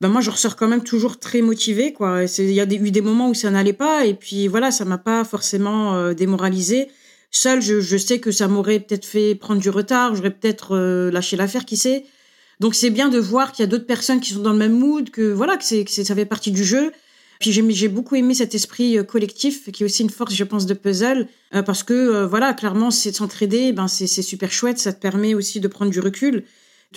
ben 0.00 0.08
moi, 0.08 0.20
je 0.20 0.30
ressors 0.30 0.56
quand 0.56 0.68
même 0.68 0.82
toujours 0.82 1.18
très 1.18 1.40
motivée, 1.40 1.92
quoi. 1.92 2.24
Il 2.38 2.52
y 2.52 2.60
a 2.60 2.64
eu 2.64 2.90
des 2.90 3.00
moments 3.00 3.30
où 3.30 3.34
ça 3.34 3.50
n'allait 3.50 3.72
pas, 3.72 4.04
et 4.04 4.14
puis 4.14 4.48
voilà, 4.48 4.70
ça 4.70 4.84
m'a 4.84 4.98
pas 4.98 5.24
forcément 5.24 5.94
euh, 5.94 6.12
démoralisé. 6.12 6.88
Seul, 7.30 7.62
je, 7.62 7.96
sais 7.96 8.18
que 8.20 8.30
ça 8.30 8.48
m'aurait 8.48 8.80
peut-être 8.80 9.04
fait 9.06 9.34
prendre 9.34 9.60
du 9.60 9.70
retard, 9.70 10.14
j'aurais 10.14 10.30
peut-être 10.30 10.76
euh, 10.76 11.10
lâché 11.10 11.36
l'affaire, 11.36 11.64
qui 11.64 11.76
sait. 11.76 12.04
Donc 12.60 12.74
c'est 12.74 12.90
bien 12.90 13.08
de 13.08 13.18
voir 13.18 13.52
qu'il 13.52 13.62
y 13.62 13.68
a 13.68 13.70
d'autres 13.70 13.86
personnes 13.86 14.20
qui 14.20 14.32
sont 14.32 14.40
dans 14.42 14.52
le 14.52 14.58
même 14.58 14.72
mood, 14.72 15.10
que 15.10 15.32
voilà, 15.32 15.56
que, 15.56 15.84
que 15.84 15.90
ça 15.90 16.14
fait 16.14 16.26
partie 16.26 16.50
du 16.50 16.64
jeu 16.64 16.92
puis 17.38 17.52
j'ai 17.52 17.88
beaucoup 17.88 18.14
aimé 18.14 18.34
cet 18.34 18.54
esprit 18.54 18.98
euh, 18.98 19.02
collectif 19.02 19.70
qui 19.70 19.82
est 19.82 19.86
aussi 19.86 20.02
une 20.02 20.10
force, 20.10 20.34
je 20.34 20.44
pense, 20.44 20.66
de 20.66 20.74
puzzle 20.74 21.28
euh, 21.54 21.62
parce 21.62 21.82
que 21.82 21.92
euh, 21.92 22.26
voilà, 22.26 22.54
clairement, 22.54 22.90
c'est 22.90 23.14
s'entraider, 23.14 23.72
ben 23.72 23.88
c'est 23.88 24.06
super 24.06 24.50
chouette, 24.52 24.78
ça 24.78 24.92
te 24.92 25.00
permet 25.00 25.34
aussi 25.34 25.60
de 25.60 25.68
prendre 25.68 25.90
du 25.90 26.00
recul, 26.00 26.44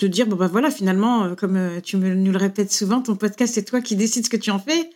de 0.00 0.06
dire 0.06 0.26
bon 0.26 0.36
ben 0.36 0.46
voilà, 0.46 0.70
finalement, 0.70 1.34
comme 1.34 1.80
tu 1.82 1.96
me, 1.96 2.14
nous 2.14 2.32
le 2.32 2.38
répètes 2.38 2.72
souvent, 2.72 3.00
ton 3.00 3.16
podcast 3.16 3.54
c'est 3.54 3.64
toi 3.64 3.80
qui 3.80 3.96
décides 3.96 4.24
ce 4.24 4.30
que 4.30 4.36
tu 4.36 4.50
en 4.50 4.58
fais. 4.58 4.90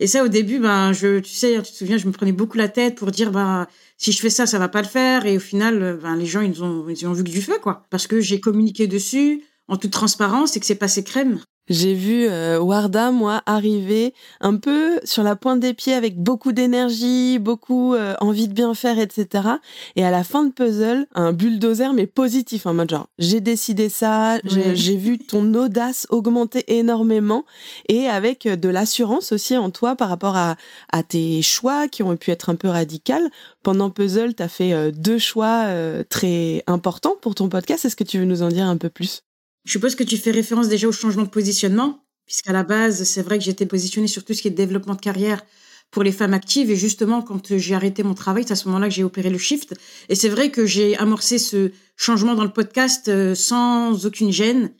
Et 0.00 0.08
ça, 0.08 0.24
au 0.24 0.28
début, 0.28 0.58
ben 0.58 0.92
je, 0.92 1.20
tu 1.20 1.32
sais, 1.32 1.54
tu 1.62 1.70
te 1.70 1.76
souviens, 1.76 1.98
je 1.98 2.06
me 2.08 2.12
prenais 2.12 2.32
beaucoup 2.32 2.58
la 2.58 2.68
tête 2.68 2.96
pour 2.96 3.12
dire 3.12 3.30
ben 3.30 3.68
si 3.96 4.10
je 4.10 4.20
fais 4.20 4.30
ça, 4.30 4.44
ça 4.44 4.58
va 4.58 4.68
pas 4.68 4.82
le 4.82 4.88
faire. 4.88 5.24
Et 5.26 5.36
au 5.36 5.40
final, 5.40 5.98
ben 6.02 6.16
les 6.16 6.26
gens 6.26 6.40
ils 6.40 6.62
ont 6.62 6.88
ils 6.88 7.06
ont 7.06 7.12
vu 7.12 7.24
que 7.24 7.30
du 7.30 7.42
feu 7.42 7.58
quoi, 7.62 7.86
parce 7.90 8.06
que 8.06 8.20
j'ai 8.20 8.40
communiqué 8.40 8.86
dessus 8.86 9.42
en 9.68 9.76
toute 9.76 9.92
transparence 9.92 10.56
et 10.56 10.60
que 10.60 10.66
c'est 10.66 10.74
passé 10.74 11.04
crème. 11.04 11.40
J'ai 11.70 11.94
vu 11.94 12.26
euh, 12.28 12.60
Warda, 12.60 13.10
moi, 13.10 13.42
arriver 13.46 14.12
un 14.42 14.56
peu 14.56 15.00
sur 15.04 15.22
la 15.22 15.34
pointe 15.34 15.60
des 15.60 15.72
pieds 15.72 15.94
avec 15.94 16.18
beaucoup 16.18 16.52
d'énergie, 16.52 17.38
beaucoup 17.38 17.94
euh, 17.94 18.14
envie 18.20 18.48
de 18.48 18.52
bien 18.52 18.74
faire, 18.74 18.98
etc. 18.98 19.48
Et 19.96 20.04
à 20.04 20.10
la 20.10 20.24
fin 20.24 20.44
de 20.44 20.52
puzzle, 20.52 21.06
un 21.14 21.32
bulldozer, 21.32 21.94
mais 21.94 22.06
positif, 22.06 22.66
en 22.66 22.74
mode 22.74 22.90
genre, 22.90 23.08
j'ai 23.18 23.40
décidé 23.40 23.88
ça, 23.88 24.40
j'ai 24.44 24.96
vu 24.96 25.16
ton 25.16 25.54
audace 25.54 26.06
augmenter 26.10 26.64
énormément 26.76 27.46
et 27.88 28.08
avec 28.08 28.46
de 28.46 28.68
l'assurance 28.68 29.32
aussi 29.32 29.56
en 29.56 29.70
toi 29.70 29.96
par 29.96 30.10
rapport 30.10 30.36
à, 30.36 30.56
à 30.92 31.02
tes 31.02 31.40
choix 31.40 31.88
qui 31.88 32.02
ont 32.02 32.14
pu 32.18 32.30
être 32.30 32.50
un 32.50 32.56
peu 32.56 32.68
radicaux. 32.68 33.14
Pendant 33.62 33.88
puzzle, 33.88 34.34
tu 34.34 34.42
as 34.42 34.48
fait 34.48 34.74
euh, 34.74 34.90
deux 34.90 35.18
choix 35.18 35.64
très 36.10 36.62
importants 36.66 37.14
pour 37.22 37.34
ton 37.34 37.48
podcast. 37.48 37.86
Est-ce 37.86 37.96
que 37.96 38.04
tu 38.04 38.18
veux 38.18 38.26
nous 38.26 38.42
en 38.42 38.48
dire 38.48 38.66
un 38.66 38.76
peu 38.76 38.90
plus? 38.90 39.22
Je 39.64 39.72
suppose 39.72 39.94
que 39.94 40.04
tu 40.04 40.16
fais 40.16 40.30
référence 40.30 40.68
déjà 40.68 40.88
au 40.88 40.92
changement 40.92 41.22
de 41.22 41.28
positionnement, 41.28 42.04
puisqu'à 42.26 42.52
la 42.52 42.64
base, 42.64 43.04
c'est 43.04 43.22
vrai 43.22 43.38
que 43.38 43.44
j'étais 43.44 43.66
positionnée 43.66 44.08
sur 44.08 44.24
tout 44.24 44.34
ce 44.34 44.42
qui 44.42 44.48
est 44.48 44.50
développement 44.50 44.94
de 44.94 45.00
carrière 45.00 45.42
pour 45.90 46.02
les 46.02 46.12
femmes 46.12 46.34
actives. 46.34 46.70
Et 46.70 46.76
justement, 46.76 47.22
quand 47.22 47.56
j'ai 47.56 47.74
arrêté 47.74 48.02
mon 48.02 48.14
travail, 48.14 48.44
c'est 48.46 48.52
à 48.52 48.56
ce 48.56 48.68
moment-là 48.68 48.88
que 48.88 48.94
j'ai 48.94 49.04
opéré 49.04 49.30
le 49.30 49.38
shift. 49.38 49.74
Et 50.08 50.14
c'est 50.14 50.28
vrai 50.28 50.50
que 50.50 50.66
j'ai 50.66 50.96
amorcé 50.98 51.38
ce 51.38 51.70
changement 51.96 52.34
dans 52.34 52.44
le 52.44 52.52
podcast 52.52 53.08
euh, 53.08 53.34
sans 53.34 54.04
aucune 54.04 54.32
gêne. 54.32 54.72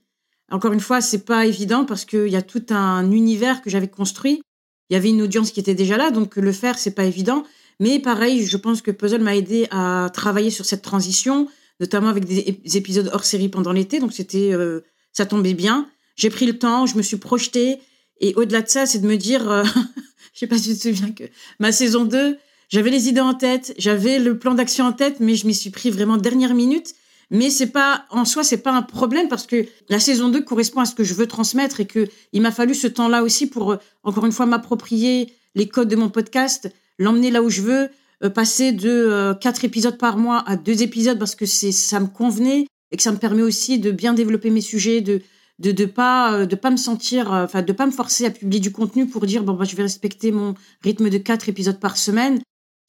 Encore 0.51 0.73
une 0.73 0.81
fois, 0.81 1.01
c'est 1.01 1.25
pas 1.25 1.47
évident 1.47 1.85
parce 1.85 2.05
qu'il 2.05 2.29
y 2.29 2.37
a 2.37 2.43
tout 2.43 2.65
un 2.71 3.11
univers 3.11 3.63
que 3.63 3.71
j'avais 3.71 3.89
construit. 3.89 4.43
Il 4.91 4.95
y 4.95 4.97
avait 4.97 5.09
une 5.09 5.23
audience 5.23 5.51
qui 5.51 5.61
était 5.61 5.75
déjà 5.75 5.97
là, 5.97 6.11
donc 6.11 6.37
le 6.37 6.53
faire, 6.53 6.79
c'est 6.79 6.95
pas 6.95 7.05
évident. 7.05 7.45
Mais 7.81 7.99
pareil, 7.99 8.47
je 8.47 8.57
pense 8.57 8.83
que 8.83 8.91
Puzzle 8.91 9.23
m'a 9.23 9.35
aidé 9.35 9.67
à 9.71 10.11
travailler 10.13 10.51
sur 10.51 10.65
cette 10.65 10.83
transition, 10.83 11.49
notamment 11.81 12.09
avec 12.09 12.25
des 12.25 12.77
épisodes 12.77 13.11
hors 13.13 13.25
série 13.25 13.49
pendant 13.49 13.73
l'été. 13.73 14.01
Donc 14.01 14.13
c'était, 14.13 14.53
euh, 14.53 14.81
ça 15.13 15.27
tombait 15.27 15.55
bien. 15.55 15.89
J'ai 16.17 16.31
pris 16.31 16.47
le 16.47 16.59
temps, 16.59 16.87
je 16.87 16.97
me 16.97 17.03
suis 17.03 17.17
projetée. 17.17 17.79
Et 18.21 18.35
au-delà 18.37 18.63
de 18.63 18.69
ça, 18.69 18.87
c'est 18.87 19.01
de 19.01 19.07
me 19.07 19.17
dire, 19.17 19.51
euh, 19.51 19.65
je 20.33 20.39
sais 20.39 20.47
pas 20.47 20.59
si 20.59 20.71
tu 20.71 20.77
te 20.77 20.89
souviens 20.89 21.13
que 21.13 21.25
ma 21.59 21.73
saison 21.73 22.05
2, 22.05 22.39
j'avais 22.69 22.91
les 22.91 23.09
idées 23.09 23.21
en 23.21 23.35
tête, 23.35 23.75
j'avais 23.79 24.19
le 24.19 24.39
plan 24.39 24.55
d'action 24.55 24.87
en 24.87 24.93
tête, 24.93 25.21
mais 25.21 25.35
je 25.35 25.47
m'y 25.47 25.55
suis 25.55 25.71
pris 25.71 25.91
vraiment 25.91 26.17
dernière 26.17 26.55
minute. 26.55 26.95
Mais 27.31 27.51
c'est 27.51 27.69
pas, 27.69 28.05
en 28.11 28.25
soi, 28.25 28.45
c'est 28.45 28.59
pas 28.59 28.73
un 28.73 28.83
problème 28.83 29.29
parce 29.29 29.47
que 29.47 29.67
la 29.89 29.99
saison 29.99 30.29
2 30.29 30.43
correspond 30.43 30.81
à 30.81 30.85
ce 30.85 30.95
que 30.95 31.05
je 31.05 31.15
veux 31.15 31.27
transmettre 31.27 31.81
et 31.81 31.87
que 31.87 32.07
il 32.33 32.43
m'a 32.43 32.53
fallu 32.53 32.75
ce 32.75 32.87
temps-là 32.87 33.23
aussi 33.23 33.47
pour, 33.47 33.73
euh, 33.73 33.77
encore 34.03 34.27
une 34.27 34.33
fois, 34.33 34.47
m'approprier 34.47 35.33
les 35.55 35.69
codes 35.69 35.89
de 35.89 35.97
mon 35.97 36.11
podcast, 36.11 36.71
l'emmener 36.99 37.31
là 37.31 37.43
où 37.43 37.51
je 37.51 37.63
veux, 37.63 37.89
passer 38.29 38.73
de 38.73 38.89
euh, 38.89 39.35
quatre 39.35 39.65
épisodes 39.65 39.99
par 39.99 40.17
mois 40.17 40.43
à 40.47 40.57
deux 40.57 40.83
épisodes 40.83 41.19
parce 41.19 41.35
que 41.35 41.47
c'est, 41.47 41.73
ça 41.73 42.01
me 42.01 42.07
convenait 42.07 42.67
et 42.91 42.97
que 42.97 43.03
ça 43.03 43.13
me 43.13 43.19
permet 43.19 43.43
aussi 43.43 43.79
de 43.79 43.91
bien 43.91 44.15
développer 44.15 44.51
mes 44.51 44.61
sujets, 44.61 45.01
de, 45.01 45.23
de 45.59 45.73
de 45.73 45.85
pas 45.85 46.47
de 46.47 46.57
pas 46.57 46.71
me 46.71 46.77
sentir 46.77 47.31
enfin 47.33 47.63
de 47.63 47.73
pas 47.73 47.87
me 47.87 47.93
forcer 47.93 48.27
à 48.27 48.31
publier 48.31 48.61
du 48.61 48.73
contenu 48.73 49.07
pour 49.07 49.27
dire 49.27 49.45
bon 49.45 49.55
bah 49.55 49.65
je 49.65 49.77
vais 49.77 49.83
respecter 49.83 50.33
mon 50.33 50.55
rythme 50.83 51.11
de 51.11 51.19
quatre 51.19 51.49
épisodes 51.49 51.81
par 51.81 51.97
semaine. 51.97 52.41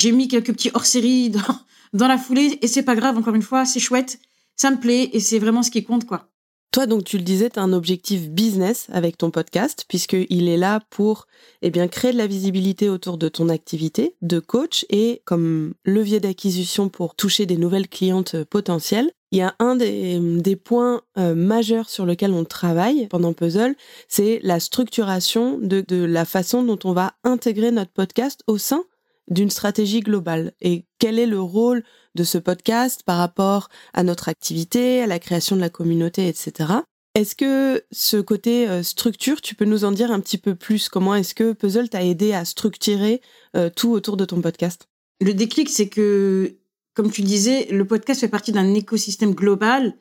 J'ai 0.02 0.12
mis 0.12 0.28
quelques 0.28 0.54
petits 0.54 0.72
hors-série 0.74 1.30
dans 1.32 1.60
dans 1.94 2.08
la 2.08 2.18
foulée 2.18 2.60
et 2.62 2.68
c'est 2.68 2.84
pas 2.84 2.96
grave 2.96 3.18
encore 3.18 3.36
une 3.36 3.42
fois 3.42 3.66
c'est 3.66 3.80
chouette. 3.80 4.20
Ça 4.56 4.72
me 4.72 4.78
plaît 4.78 5.10
et 5.14 5.20
c'est 5.20 5.40
vraiment 5.40 5.64
ce 5.64 5.72
qui 5.72 5.84
compte 5.84 6.06
quoi 6.06 6.30
toi, 6.76 6.88
donc, 6.88 7.06
tu 7.06 7.16
le 7.16 7.24
disais, 7.24 7.50
tu 7.50 7.58
un 7.58 7.72
objectif 7.72 8.30
business 8.30 8.88
avec 8.92 9.18
ton 9.18 9.32
podcast, 9.32 9.86
puisqu'il 9.88 10.50
est 10.50 10.58
là 10.58 10.82
pour 10.90 11.26
eh 11.62 11.70
bien, 11.70 11.88
créer 11.88 12.12
de 12.12 12.18
la 12.18 12.28
visibilité 12.28 12.90
autour 12.90 13.18
de 13.18 13.30
ton 13.30 13.48
activité 13.48 14.14
de 14.22 14.40
coach 14.40 14.86
et 14.90 15.22
comme 15.24 15.74
levier 15.86 16.20
d'acquisition 16.20 16.90
pour 16.90 17.16
toucher 17.16 17.46
des 17.46 17.56
nouvelles 17.56 17.88
clientes 17.88 18.44
potentielles. 18.44 19.10
Il 19.32 19.38
y 19.38 19.42
a 19.42 19.56
un 19.60 19.78
des, 19.78 20.58
points 20.62 21.02
euh, 21.18 21.34
majeurs 21.34 21.88
sur 21.88 22.06
lequel 22.06 22.34
on 22.34 22.44
travaille 22.44 23.08
pendant 23.08 23.32
Puzzle, 23.32 23.78
c'est 24.10 24.42
la 24.44 24.60
structuration 24.60 25.58
de, 25.58 25.80
de 25.80 26.04
la 26.04 26.26
façon 26.26 26.62
dont 26.62 26.80
on 26.84 26.92
va 26.92 27.14
intégrer 27.24 27.72
notre 27.72 27.92
podcast 27.92 28.42
au 28.48 28.58
sein 28.58 28.84
d'une 29.30 29.50
stratégie 29.50 30.02
globale 30.02 30.54
et 30.62 30.86
quel 31.00 31.20
est 31.20 31.26
le 31.26 31.42
rôle 31.42 31.84
de 32.16 32.24
ce 32.24 32.38
podcast 32.38 33.04
par 33.04 33.18
rapport 33.18 33.70
à 33.94 34.04
notre 34.04 34.30
activité, 34.30 35.02
à 35.02 35.08
la 35.08 35.20
création 35.20 35.56
de 35.56 35.62
la 35.62 35.70
communauté, 35.70 36.28
etc. 36.28 36.74
Est-ce 37.16 37.36
que 37.36 37.84
ce 37.92 38.18
côté 38.18 38.68
euh, 38.68 38.84
structure, 38.84 39.42
tu 39.42 39.56
peux 39.56 39.66
nous 39.66 39.86
en 39.86 39.92
dire 39.92 40.12
un 40.12 40.20
petit 40.20 40.38
peu 40.38 40.54
plus? 40.54 40.90
Comment 40.90 41.16
est-ce 41.16 41.34
que 41.34 41.54
Puzzle 41.54 41.90
t'a 41.90 42.04
aidé 42.04 42.34
à 42.34 42.44
structurer 42.44 43.22
euh, 43.56 43.70
tout 43.74 43.92
autour 43.92 44.18
de 44.18 44.26
ton 44.26 44.42
podcast? 44.42 44.90
Le 45.22 45.34
déclic, 45.34 45.70
c'est 45.70 45.88
que, 45.88 46.58
comme 46.94 47.10
tu 47.10 47.22
disais, 47.22 47.68
le 47.72 47.86
podcast 47.86 48.20
fait 48.20 48.28
partie 48.28 48.52
d'un 48.52 48.74
écosystème 48.74 49.34
global 49.34 49.96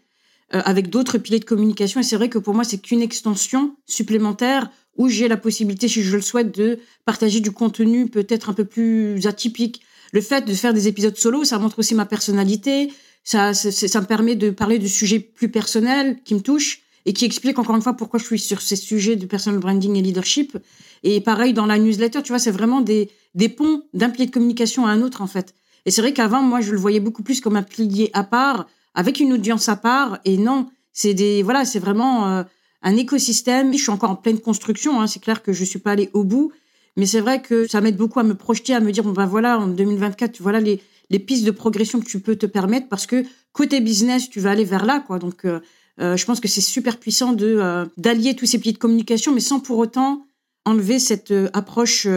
euh, 0.54 0.60
avec 0.64 0.90
d'autres 0.90 1.18
piliers 1.18 1.38
de 1.38 1.44
communication. 1.44 2.00
Et 2.00 2.02
c'est 2.02 2.16
vrai 2.16 2.28
que 2.28 2.38
pour 2.38 2.52
moi, 2.52 2.64
c'est 2.64 2.78
qu'une 2.78 3.00
extension 3.00 3.76
supplémentaire 3.86 4.70
où 4.96 5.08
j'ai 5.08 5.28
la 5.28 5.36
possibilité, 5.36 5.88
si 5.88 6.02
je 6.02 6.16
le 6.16 6.22
souhaite, 6.22 6.56
de 6.56 6.78
partager 7.04 7.40
du 7.40 7.50
contenu 7.50 8.06
peut-être 8.06 8.50
un 8.50 8.52
peu 8.52 8.64
plus 8.64 9.26
atypique. 9.26 9.82
Le 10.12 10.20
fait 10.20 10.46
de 10.46 10.54
faire 10.54 10.72
des 10.72 10.86
épisodes 10.88 11.16
solo, 11.16 11.44
ça 11.44 11.58
montre 11.58 11.78
aussi 11.80 11.94
ma 11.94 12.06
personnalité. 12.06 12.92
Ça, 13.24 13.54
ça, 13.54 14.00
me 14.00 14.06
permet 14.06 14.36
de 14.36 14.50
parler 14.50 14.78
de 14.78 14.86
sujets 14.86 15.18
plus 15.18 15.48
personnels 15.48 16.18
qui 16.24 16.34
me 16.34 16.40
touchent 16.40 16.82
et 17.06 17.12
qui 17.12 17.24
expliquent 17.24 17.58
encore 17.58 17.74
une 17.74 17.82
fois 17.82 17.94
pourquoi 17.94 18.20
je 18.20 18.24
suis 18.24 18.38
sur 18.38 18.60
ces 18.60 18.76
sujets 18.76 19.16
de 19.16 19.26
personal 19.26 19.58
branding 19.58 19.96
et 19.96 20.02
leadership. 20.02 20.56
Et 21.02 21.20
pareil, 21.20 21.52
dans 21.52 21.66
la 21.66 21.78
newsletter, 21.78 22.22
tu 22.22 22.28
vois, 22.28 22.38
c'est 22.38 22.50
vraiment 22.50 22.80
des, 22.80 23.10
des 23.34 23.48
ponts 23.48 23.82
d'un 23.92 24.10
pilier 24.10 24.26
de 24.26 24.30
communication 24.30 24.86
à 24.86 24.90
un 24.90 25.02
autre, 25.02 25.22
en 25.22 25.26
fait. 25.26 25.54
Et 25.86 25.90
c'est 25.90 26.00
vrai 26.00 26.12
qu'avant, 26.12 26.42
moi, 26.42 26.60
je 26.60 26.72
le 26.72 26.78
voyais 26.78 27.00
beaucoup 27.00 27.22
plus 27.22 27.40
comme 27.40 27.56
un 27.56 27.62
pilier 27.62 28.10
à 28.12 28.24
part, 28.24 28.66
avec 28.94 29.20
une 29.20 29.32
audience 29.32 29.68
à 29.68 29.76
part. 29.76 30.18
Et 30.24 30.38
non, 30.38 30.68
c'est 30.92 31.14
des, 31.14 31.42
voilà, 31.42 31.64
c'est 31.64 31.78
vraiment, 31.78 32.28
euh, 32.28 32.42
un 32.84 32.96
écosystème. 32.96 33.72
Je 33.72 33.78
suis 33.78 33.90
encore 33.90 34.10
en 34.10 34.16
pleine 34.16 34.38
construction. 34.38 35.00
Hein. 35.00 35.08
C'est 35.08 35.20
clair 35.20 35.42
que 35.42 35.52
je 35.52 35.64
suis 35.64 35.80
pas 35.80 35.90
allée 35.92 36.10
au 36.12 36.22
bout, 36.22 36.52
mais 36.96 37.06
c'est 37.06 37.20
vrai 37.20 37.42
que 37.42 37.66
ça 37.66 37.80
m'aide 37.80 37.96
beaucoup 37.96 38.20
à 38.20 38.22
me 38.22 38.34
projeter, 38.34 38.74
à 38.74 38.80
me 38.80 38.92
dire 38.92 39.02
bon 39.02 39.12
ben 39.12 39.26
voilà, 39.26 39.58
en 39.58 39.66
2024, 39.66 40.40
voilà 40.40 40.60
les 40.60 40.80
les 41.10 41.18
pistes 41.18 41.44
de 41.44 41.50
progression 41.50 42.00
que 42.00 42.06
tu 42.06 42.20
peux 42.20 42.36
te 42.36 42.46
permettre 42.46 42.88
parce 42.88 43.06
que 43.06 43.24
côté 43.52 43.80
business, 43.80 44.30
tu 44.30 44.40
vas 44.40 44.50
aller 44.50 44.64
vers 44.64 44.84
là, 44.84 45.00
quoi. 45.00 45.18
Donc, 45.18 45.44
euh, 45.44 45.60
euh, 46.00 46.16
je 46.16 46.24
pense 46.24 46.40
que 46.40 46.48
c'est 46.48 46.60
super 46.60 46.98
puissant 46.98 47.32
de 47.32 47.46
euh, 47.46 47.86
d'allier 47.96 48.34
tous 48.34 48.46
ces 48.46 48.58
piliers 48.58 48.72
de 48.72 48.78
communication, 48.78 49.32
mais 49.32 49.40
sans 49.40 49.60
pour 49.60 49.78
autant 49.78 50.26
enlever 50.64 50.98
cette 50.98 51.32
approche 51.52 52.08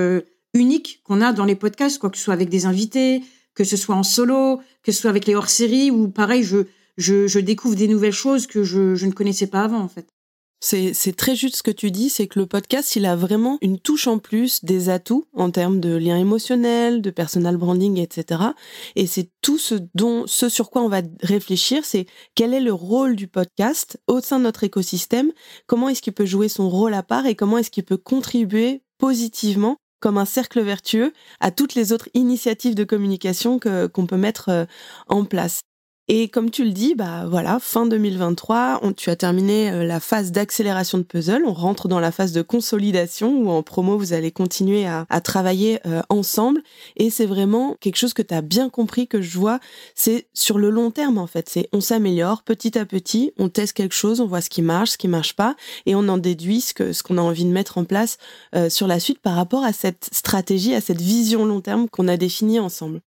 unique 0.54 1.02
qu'on 1.04 1.20
a 1.20 1.34
dans 1.34 1.44
les 1.44 1.56
podcasts, 1.56 2.00
quoi 2.00 2.10
que 2.10 2.18
ce 2.18 2.24
soit 2.24 2.34
avec 2.34 2.48
des 2.48 2.66
invités, 2.66 3.22
que 3.54 3.66
ce 3.66 3.76
soit 3.76 3.96
en 3.96 4.04
solo, 4.04 4.62
que 4.84 4.94
ce 4.94 5.02
soit 5.02 5.10
avec 5.10 5.28
les 5.28 5.36
hors-séries, 5.36 5.92
ou 5.92 6.08
pareil, 6.08 6.44
je, 6.44 6.64
je, 6.98 7.40
découvre 7.40 7.76
des 7.76 7.90
nouvelles 7.90 8.14
choses 8.14 8.48
que 8.48 8.64
je 8.64 9.06
ne 9.06 9.12
connaissais 9.12 9.48
pas 9.48 9.64
avant, 9.64 9.82
en 9.82 9.90
fait. 9.90 10.08
C'est 10.60 11.16
très 11.16 11.36
juste 11.36 11.58
ce 11.58 11.64
que 11.64 11.72
tu 11.72 11.92
dis, 11.92 12.10
c'est 12.10 12.28
que 12.28 12.40
le 12.40 12.48
podcast, 12.48 12.96
il 12.96 13.06
a 13.06 13.16
vraiment 13.16 13.60
une 13.62 13.80
touche 13.80 14.08
en 14.08 14.18
plus, 14.18 14.66
des 14.66 14.90
atouts 14.90 15.26
en 15.34 15.52
termes 15.52 15.80
de 15.80 15.96
liens 15.96 16.18
émotionnels, 16.18 17.02
de 17.02 17.12
personal 17.12 17.58
branding, 17.58 18.00
etc. 18.00 18.42
Et 18.96 19.06
c'est 19.06 19.30
tout 19.42 19.60
ce 19.60 19.76
dont, 19.94 20.26
ce 20.26 20.50
sur 20.50 20.72
quoi 20.72 20.82
on 20.82 20.90
va 20.90 21.02
réfléchir, 21.22 21.86
c'est 21.86 22.08
quel 22.34 22.56
est 22.56 22.60
le 22.60 22.74
rôle 22.74 23.16
du 23.16 23.28
podcast 23.28 24.02
au 24.08 24.20
sein 24.20 24.40
de 24.40 24.46
notre 24.46 24.64
écosystème, 24.64 25.32
comment 25.68 25.90
est-ce 25.90 26.02
qu'il 26.02 26.14
peut 26.14 26.26
jouer 26.26 26.50
son 26.50 26.70
rôle 26.70 26.96
à 26.96 27.04
part 27.04 27.28
et 27.28 27.36
comment 27.36 27.60
est-ce 27.60 27.72
qu'il 27.72 27.86
peut 27.86 27.98
contribuer 27.98 28.82
positivement 28.98 29.78
comme 30.00 30.18
un 30.18 30.26
cercle 30.26 30.62
vertueux 30.62 31.14
à 31.40 31.52
toutes 31.52 31.76
les 31.76 31.94
autres 31.94 32.10
initiatives 32.14 32.76
de 32.76 32.84
communication 32.84 33.60
qu'on 33.60 34.08
peut 34.08 34.18
mettre 34.18 34.50
euh, 34.50 34.66
en 35.08 35.26
place. 35.26 35.62
Et 36.10 36.30
comme 36.30 36.52
tu 36.52 36.64
le 36.64 36.72
dis, 36.72 36.96
bah 36.96 37.26
voilà, 37.28 37.60
fin 37.60 37.86
2023, 37.86 38.80
on, 38.82 38.94
tu 38.94 39.10
as 39.10 39.18
terminé 39.18 39.70
euh, 39.70 39.84
la 39.84 40.00
phase 40.00 40.32
d'accélération 40.32 40.98
de 40.98 41.04
puzzle. 41.04 41.44
On 41.46 41.52
rentre 41.52 41.90
dans 41.90 42.00
la 42.00 42.14
phase 42.14 42.32
de 42.32 42.42
consolidation 42.42 43.38
où 43.42 43.50
en 43.50 43.62
promo 43.62 43.98
vous 43.98 44.14
allez 44.14 44.32
continuer 44.32 44.88
à, 44.88 45.06
à 45.10 45.20
travailler 45.20 45.82
euh, 45.86 46.02
ensemble. 46.08 46.62
Et 46.96 47.10
c'est 47.10 47.26
vraiment 47.26 47.76
quelque 47.82 47.98
chose 47.98 48.14
que 48.14 48.22
tu 48.22 48.34
as 48.34 48.42
bien 48.42 48.70
compris 48.70 49.10
que 49.10 49.22
je 49.22 49.38
vois. 49.38 49.60
C'est 49.96 50.30
sur 50.34 50.58
le 50.58 50.70
long 50.70 50.92
terme 50.92 51.18
en 51.18 51.28
fait. 51.28 51.50
C'est 51.50 51.68
on 51.74 51.82
s'améliore 51.82 52.44
petit 52.44 52.78
à 52.78 52.86
petit, 52.86 53.34
on 53.38 53.50
teste 53.50 53.74
quelque 53.74 53.96
chose, 53.96 54.22
on 54.22 54.28
voit 54.28 54.40
ce 54.40 54.50
qui 54.50 54.62
marche, 54.62 54.92
ce 54.92 54.98
qui 54.98 55.10
marche 55.10 55.36
pas, 55.36 55.58
et 55.86 55.94
on 55.94 56.08
en 56.08 56.18
déduit 56.18 56.62
ce 56.62 56.74
que 56.74 56.94
ce 56.94 57.04
qu'on 57.04 57.18
a 57.18 57.22
envie 57.22 57.44
de 57.44 57.52
mettre 57.52 57.78
en 57.78 57.84
place 57.84 58.18
euh, 58.56 58.70
sur 58.70 58.88
la 58.88 59.02
suite 59.02 59.20
par 59.20 59.36
rapport 59.36 59.66
à 59.66 59.74
cette 59.74 60.08
stratégie, 60.14 60.74
à 60.74 60.80
cette 60.80 61.02
vision 61.02 61.44
long 61.44 61.60
terme 61.60 61.90
qu'on 61.90 62.08
a 62.08 62.16
définie 62.16 62.62
ensemble. 62.62 63.02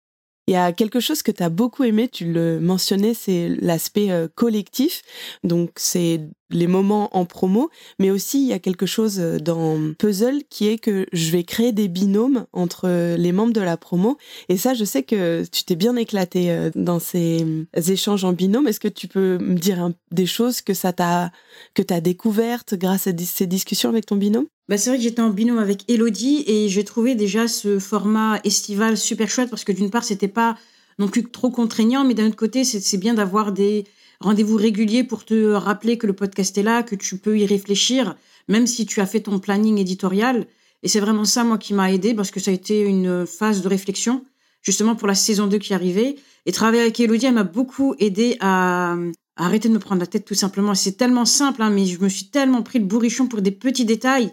Il 0.49 0.53
y 0.53 0.55
a 0.55 0.71
quelque 0.71 1.01
chose 1.01 1.23
que 1.23 1.31
tu 1.31 1.43
as 1.43 1.49
beaucoup 1.49 1.83
aimé, 1.83 2.07
tu 2.07 2.31
le 2.31 2.61
mentionnais, 2.61 3.13
c'est 3.13 3.49
l'aspect 3.59 4.11
euh, 4.11 4.29
collectif. 4.33 5.01
Donc 5.43 5.71
c'est 5.75 6.21
les 6.49 6.67
moments 6.67 7.09
en 7.17 7.25
promo, 7.25 7.69
mais 7.99 8.11
aussi 8.11 8.41
il 8.41 8.47
y 8.47 8.53
a 8.53 8.59
quelque 8.59 8.85
chose 8.85 9.19
euh, 9.19 9.39
dans 9.39 9.93
Puzzle 9.99 10.43
qui 10.49 10.69
est 10.69 10.77
que 10.77 11.05
je 11.11 11.31
vais 11.31 11.43
créer 11.43 11.73
des 11.73 11.89
binômes 11.89 12.45
entre 12.53 12.87
les 13.17 13.33
membres 13.33 13.51
de 13.51 13.59
la 13.59 13.75
promo. 13.75 14.17
Et 14.47 14.55
ça, 14.55 14.73
je 14.73 14.85
sais 14.85 15.03
que 15.03 15.43
tu 15.51 15.65
t'es 15.65 15.75
bien 15.75 15.97
éclaté 15.97 16.49
euh, 16.49 16.71
dans 16.75 16.99
ces 16.99 17.45
échanges 17.75 18.23
en 18.23 18.31
binôme. 18.31 18.67
Est-ce 18.67 18.79
que 18.79 18.87
tu 18.87 19.09
peux 19.09 19.37
me 19.39 19.55
dire 19.55 19.91
des 20.11 20.25
choses 20.25 20.61
que 20.61 20.73
ça 20.73 20.93
t'a 20.93 21.29
que 21.73 21.81
t'as 21.81 21.99
découvertes 21.99 22.75
grâce 22.75 23.07
à 23.07 23.11
ces 23.17 23.47
discussions 23.47 23.89
avec 23.89 24.05
ton 24.05 24.15
binôme? 24.15 24.47
Bah, 24.69 24.77
c'est 24.77 24.89
vrai 24.89 24.97
que 24.97 25.03
j'étais 25.03 25.21
en 25.21 25.29
binôme 25.29 25.59
avec 25.59 25.89
Elodie 25.89 26.43
et 26.45 26.67
j'ai 26.67 26.83
trouvé 26.83 27.15
déjà 27.15 27.47
ce 27.47 27.79
format 27.79 28.39
estival 28.43 28.97
super 28.97 29.29
chouette 29.29 29.49
parce 29.49 29.63
que 29.63 29.71
d'une 29.71 29.89
part, 29.89 30.03
c'était 30.03 30.27
pas 30.27 30.57
non 30.99 31.07
plus 31.07 31.23
trop 31.23 31.49
contraignant, 31.49 32.03
mais 32.03 32.13
d'un 32.13 32.27
autre 32.27 32.35
côté, 32.35 32.63
c'est 32.63 32.97
bien 32.97 33.13
d'avoir 33.13 33.51
des 33.51 33.85
rendez-vous 34.19 34.57
réguliers 34.57 35.03
pour 35.03 35.23
te 35.23 35.51
rappeler 35.53 35.97
que 35.97 36.07
le 36.07 36.13
podcast 36.13 36.57
est 36.57 36.63
là, 36.63 36.83
que 36.83 36.95
tu 36.95 37.17
peux 37.17 37.37
y 37.37 37.45
réfléchir, 37.45 38.15
même 38.47 38.67
si 38.67 38.85
tu 38.85 38.99
as 38.99 39.05
fait 39.05 39.21
ton 39.21 39.39
planning 39.39 39.77
éditorial. 39.77 40.47
Et 40.83 40.87
c'est 40.87 40.99
vraiment 40.99 41.25
ça, 41.25 41.43
moi, 41.43 41.57
qui 41.57 41.73
m'a 41.73 41.91
aidé 41.91 42.13
parce 42.13 42.31
que 42.31 42.39
ça 42.39 42.51
a 42.51 42.53
été 42.53 42.81
une 42.81 43.25
phase 43.25 43.61
de 43.61 43.67
réflexion, 43.67 44.23
justement 44.61 44.95
pour 44.95 45.07
la 45.07 45.15
saison 45.15 45.47
2 45.47 45.57
qui 45.59 45.73
arrivait. 45.73 46.15
Et 46.45 46.51
travailler 46.51 46.81
avec 46.81 46.99
Elodie, 46.99 47.27
elle 47.27 47.35
m'a 47.35 47.43
beaucoup 47.43 47.95
aidé 47.99 48.37
à, 48.39 48.97
arrêter 49.37 49.69
de 49.69 49.73
me 49.73 49.79
prendre 49.79 50.01
la 50.01 50.07
tête 50.07 50.25
tout 50.25 50.33
simplement. 50.33 50.73
C'est 50.75 50.97
tellement 50.97 51.25
simple, 51.25 51.61
hein, 51.61 51.69
mais 51.69 51.85
je 51.85 51.99
me 52.01 52.09
suis 52.09 52.25
tellement 52.25 52.63
pris 52.63 52.79
le 52.79 52.85
bourrichon 52.85 53.27
pour 53.27 53.41
des 53.41 53.51
petits 53.51 53.85
détails 53.85 54.31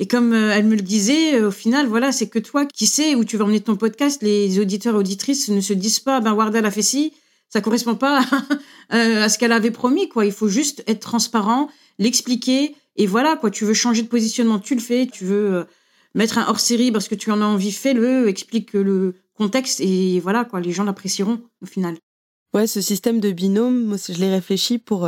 et 0.00 0.06
comme 0.06 0.32
euh, 0.32 0.52
elle 0.54 0.64
me 0.64 0.74
le 0.74 0.80
disait, 0.80 1.34
euh, 1.34 1.48
au 1.48 1.50
final, 1.50 1.86
voilà, 1.86 2.10
c'est 2.10 2.26
que 2.26 2.38
toi 2.38 2.64
qui 2.64 2.86
sais 2.86 3.14
où 3.14 3.22
tu 3.22 3.36
vas 3.36 3.44
emmener 3.44 3.60
ton 3.60 3.76
podcast. 3.76 4.22
Les 4.22 4.58
auditeurs 4.58 4.94
et 4.94 4.98
auditrices 4.98 5.50
ne 5.50 5.60
se 5.60 5.74
disent 5.74 6.00
pas, 6.00 6.20
ben 6.20 6.32
Wardell 6.32 6.64
a 6.64 6.70
fait 6.70 6.80
ci, 6.80 7.12
ça 7.50 7.60
correspond 7.60 7.94
pas 7.94 8.20
euh, 8.94 9.24
à 9.24 9.28
ce 9.28 9.38
qu'elle 9.38 9.52
avait 9.52 9.70
promis, 9.70 10.08
quoi. 10.08 10.24
Il 10.24 10.32
faut 10.32 10.48
juste 10.48 10.82
être 10.86 11.00
transparent, 11.00 11.68
l'expliquer, 11.98 12.74
et 12.96 13.06
voilà, 13.06 13.36
quoi. 13.36 13.50
Tu 13.50 13.66
veux 13.66 13.74
changer 13.74 14.00
de 14.00 14.08
positionnement, 14.08 14.58
tu 14.58 14.74
le 14.74 14.80
fais. 14.80 15.06
Tu 15.06 15.26
veux 15.26 15.66
mettre 16.14 16.38
un 16.38 16.48
hors-série 16.48 16.90
parce 16.92 17.06
que 17.06 17.14
tu 17.14 17.30
en 17.30 17.42
as 17.42 17.44
envie, 17.44 17.70
fais-le. 17.70 18.26
Explique 18.26 18.72
le 18.72 19.16
contexte, 19.34 19.80
et 19.80 20.18
voilà, 20.20 20.46
quoi. 20.46 20.62
Les 20.62 20.72
gens 20.72 20.84
l'apprécieront 20.84 21.42
au 21.60 21.66
final. 21.66 21.98
Ouais, 22.54 22.66
ce 22.66 22.80
système 22.80 23.20
de 23.20 23.32
binôme, 23.32 23.84
moi, 23.84 23.98
je 23.98 24.18
l'ai 24.18 24.30
réfléchi 24.30 24.78
pour 24.78 25.06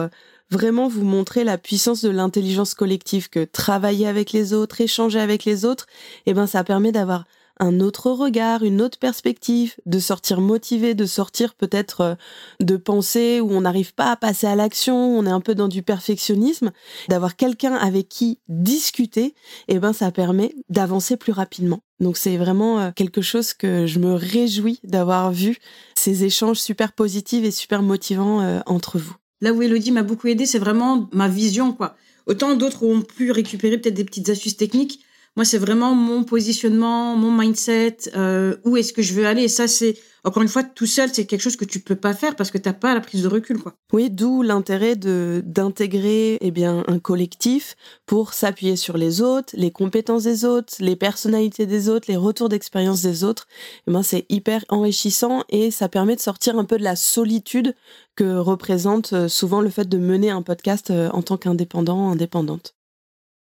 vraiment 0.52 0.86
vous 0.86 1.04
montrer 1.04 1.44
la 1.44 1.58
puissance 1.58 2.02
de 2.02 2.10
l'intelligence 2.10 2.74
collective, 2.74 3.30
que 3.30 3.44
travailler 3.44 4.06
avec 4.06 4.32
les 4.32 4.52
autres, 4.52 4.80
échanger 4.80 5.18
avec 5.18 5.44
les 5.44 5.64
autres, 5.64 5.86
eh 6.26 6.34
ben, 6.34 6.46
ça 6.46 6.62
permet 6.62 6.92
d'avoir 6.92 7.24
un 7.58 7.80
autre 7.80 8.10
regard, 8.10 8.64
une 8.64 8.82
autre 8.82 8.98
perspective, 8.98 9.76
de 9.86 9.98
sortir 9.98 10.40
motivé, 10.40 10.94
de 10.94 11.06
sortir 11.06 11.54
peut-être 11.54 12.00
euh, 12.00 12.14
de 12.60 12.76
pensées 12.76 13.40
où 13.40 13.50
on 13.52 13.60
n'arrive 13.60 13.94
pas 13.94 14.10
à 14.10 14.16
passer 14.16 14.46
à 14.46 14.56
l'action, 14.56 14.96
on 14.96 15.26
est 15.26 15.30
un 15.30 15.40
peu 15.40 15.54
dans 15.54 15.68
du 15.68 15.82
perfectionnisme, 15.82 16.72
d'avoir 17.08 17.36
quelqu'un 17.36 17.74
avec 17.74 18.08
qui 18.08 18.40
discuter, 18.48 19.34
eh 19.68 19.78
ben 19.78 19.92
ça 19.92 20.10
permet 20.10 20.54
d'avancer 20.70 21.16
plus 21.16 21.32
rapidement. 21.32 21.82
Donc 22.00 22.16
c'est 22.16 22.36
vraiment 22.36 22.80
euh, 22.80 22.90
quelque 22.90 23.22
chose 23.22 23.54
que 23.54 23.86
je 23.86 24.00
me 24.00 24.14
réjouis 24.14 24.80
d'avoir 24.82 25.30
vu 25.30 25.58
ces 25.94 26.24
échanges 26.24 26.58
super 26.58 26.92
positifs 26.92 27.44
et 27.44 27.52
super 27.52 27.82
motivants 27.82 28.40
euh, 28.40 28.60
entre 28.66 28.98
vous. 28.98 29.14
Là 29.42 29.52
où 29.52 29.60
Elodie 29.60 29.90
m'a 29.90 30.04
beaucoup 30.04 30.28
aidé, 30.28 30.46
c'est 30.46 30.60
vraiment 30.60 31.10
ma 31.12 31.28
vision 31.28 31.72
quoi. 31.72 31.96
Autant 32.26 32.54
d'autres 32.54 32.84
ont 32.84 33.02
pu 33.02 33.32
récupérer 33.32 33.76
peut-être 33.76 33.94
des 33.94 34.04
petites 34.04 34.28
astuces 34.28 34.56
techniques, 34.56 35.04
moi, 35.36 35.44
c'est 35.46 35.58
vraiment 35.58 35.94
mon 35.94 36.24
positionnement, 36.24 37.16
mon 37.16 37.32
mindset, 37.32 37.96
euh, 38.16 38.56
où 38.64 38.76
est-ce 38.76 38.92
que 38.92 39.00
je 39.00 39.14
veux 39.14 39.26
aller. 39.26 39.44
Et 39.44 39.48
ça, 39.48 39.66
c'est 39.66 39.96
encore 40.24 40.42
une 40.42 40.48
fois 40.48 40.62
tout 40.62 40.86
seul, 40.86 41.08
c'est 41.12 41.24
quelque 41.24 41.40
chose 41.40 41.56
que 41.56 41.64
tu 41.64 41.80
peux 41.80 41.96
pas 41.96 42.12
faire 42.14 42.36
parce 42.36 42.50
que 42.50 42.58
t'as 42.58 42.74
pas 42.74 42.94
la 42.94 43.00
prise 43.00 43.22
de 43.22 43.28
recul, 43.28 43.58
quoi. 43.58 43.74
Oui, 43.92 44.10
d'où 44.10 44.42
l'intérêt 44.42 44.94
de 44.94 45.42
d'intégrer 45.44 46.38
eh 46.40 46.50
bien 46.50 46.84
un 46.86 46.98
collectif 46.98 47.76
pour 48.06 48.34
s'appuyer 48.34 48.76
sur 48.76 48.98
les 48.98 49.20
autres, 49.20 49.54
les 49.56 49.70
compétences 49.70 50.24
des 50.24 50.44
autres, 50.44 50.74
les 50.78 50.96
personnalités 50.96 51.66
des 51.66 51.88
autres, 51.88 52.06
les 52.08 52.16
retours 52.16 52.48
d'expérience 52.48 53.02
des 53.02 53.24
autres. 53.24 53.48
Eh 53.88 53.90
ben, 53.90 54.02
c'est 54.02 54.26
hyper 54.28 54.64
enrichissant 54.68 55.44
et 55.48 55.70
ça 55.70 55.88
permet 55.88 56.14
de 56.14 56.20
sortir 56.20 56.58
un 56.58 56.64
peu 56.64 56.78
de 56.78 56.84
la 56.84 56.94
solitude 56.94 57.74
que 58.16 58.36
représente 58.36 59.14
euh, 59.14 59.28
souvent 59.28 59.60
le 59.62 59.70
fait 59.70 59.88
de 59.88 59.98
mener 59.98 60.30
un 60.30 60.42
podcast 60.42 60.90
euh, 60.90 61.08
en 61.10 61.22
tant 61.22 61.38
qu'indépendant, 61.38 62.10
indépendante. 62.10 62.74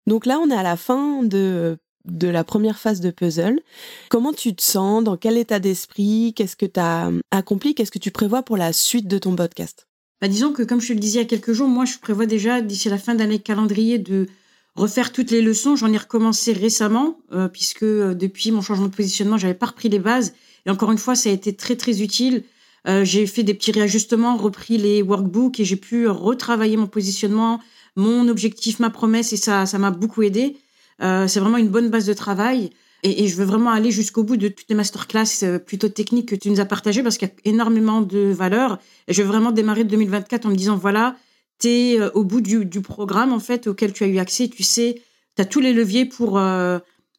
Donc 0.09 0.25
là, 0.25 0.41
on 0.43 0.51
est 0.51 0.57
à 0.57 0.63
la 0.63 0.77
fin 0.77 1.23
de 1.23 1.79
de 2.07 2.29
la 2.29 2.43
première 2.43 2.79
phase 2.79 3.01
de 3.01 3.11
puzzle. 3.11 3.61
Comment 4.09 4.33
tu 4.33 4.55
te 4.55 4.63
sens? 4.63 5.05
Dans 5.05 5.19
quel 5.19 5.37
état 5.37 5.59
d'esprit? 5.59 6.33
Qu'est-ce 6.35 6.57
que 6.57 6.65
tu 6.65 6.81
as 6.81 7.11
accompli? 7.31 7.75
Qu'est-ce 7.75 7.91
que 7.91 7.99
tu 7.99 8.11
prévois 8.11 8.43
pour 8.43 8.57
la 8.57 8.73
suite 8.73 9.07
de 9.07 9.19
ton 9.19 9.37
podcast? 9.37 9.87
Bah, 10.23 10.29
Disons 10.29 10.55
que, 10.55 10.63
comme 10.63 10.81
je 10.81 10.89
te 10.89 10.93
le 10.95 11.01
disais 11.01 11.19
il 11.19 11.23
y 11.23 11.27
a 11.27 11.29
quelques 11.29 11.53
jours, 11.53 11.69
moi, 11.69 11.85
je 11.85 11.99
prévois 11.99 12.25
déjà, 12.25 12.63
d'ici 12.63 12.89
la 12.89 12.97
fin 12.97 13.15
d'année 13.15 13.41
calendrier, 13.41 13.99
de 13.99 14.27
refaire 14.75 15.13
toutes 15.13 15.31
les 15.31 15.43
leçons. 15.43 15.77
J'en 15.77 15.93
ai 15.93 15.99
recommencé 15.99 16.55
récemment, 16.55 17.19
euh, 17.33 17.49
puisque 17.49 17.83
euh, 17.83 18.15
depuis 18.15 18.51
mon 18.51 18.63
changement 18.63 18.87
de 18.87 18.95
positionnement, 18.97 19.37
j'avais 19.37 19.53
pas 19.53 19.67
repris 19.67 19.91
les 19.91 19.99
bases. 19.99 20.33
Et 20.65 20.71
encore 20.71 20.91
une 20.91 20.99
fois, 20.99 21.15
ça 21.15 21.29
a 21.29 21.33
été 21.33 21.55
très, 21.55 21.77
très 21.77 22.01
utile. 22.01 22.45
Euh, 22.87 23.05
j'ai 23.05 23.27
fait 23.27 23.43
des 23.43 23.53
petits 23.55 23.73
réajustements, 23.73 24.39
repris 24.39 24.79
les 24.79 25.03
workbooks 25.03 25.61
et 25.61 25.65
j'ai 25.67 25.77
pu 25.77 26.09
retravailler 26.09 26.79
mon 26.79 26.87
positionnement, 26.87 27.61
mon 27.97 28.29
objectif, 28.29 28.79
ma 28.81 28.91
promesse 28.91 29.33
et 29.33 29.37
ça, 29.37 29.67
ça 29.67 29.79
m'a 29.79 29.91
beaucoup 29.91 30.23
aidé. 30.23 30.57
Euh, 31.03 31.29
c'est 31.29 31.41
vraiment 31.41 31.57
une 31.57 31.69
bonne 31.69 31.91
base 31.91 32.07
de 32.07 32.13
travail. 32.13 32.71
Et, 33.05 33.29
je 33.29 33.37
veux 33.37 33.45
vraiment 33.45 33.71
aller 33.71 33.93
jusqu'au 33.93 34.25
bout 34.25 34.37
de 34.37 34.49
toutes 34.49 34.69
les 34.69 34.75
masterclass 34.75 35.45
euh, 35.45 35.59
plutôt 35.61 35.89
techniques 35.89 36.29
que 36.29 36.35
tu 36.35 36.51
nous 36.51 36.59
as 36.59 36.65
partagées 36.65 37.05
parce 37.05 37.17
qu'il 37.17 37.29
y 37.29 37.31
a 37.31 37.35
énormément 37.45 38.01
de 38.01 38.33
valeur. 38.33 38.79
Et 39.07 39.13
je 39.13 39.23
veux 39.23 39.29
vraiment 39.29 39.53
démarrer 39.53 39.85
2024 39.85 40.47
en 40.47 40.49
me 40.51 40.57
disant, 40.57 40.77
voilà, 40.77 41.15
tu 41.61 41.69
es 41.69 42.01
euh, 42.01 42.11
au 42.15 42.25
bout 42.25 42.41
du, 42.41 42.81
programme 42.81 43.33
en 43.33 43.39
fait 43.39 43.69
auquel 43.69 43.93
tu 43.93 44.03
as 44.03 44.09
eu 44.09 44.19
accès. 44.19 44.49
Tu 44.49 44.65
sais, 44.65 45.01
tu 45.37 45.43
as 45.43 45.45
tous 45.45 45.61
les 45.61 45.73
leviers 45.73 46.07
pour, 46.07 46.41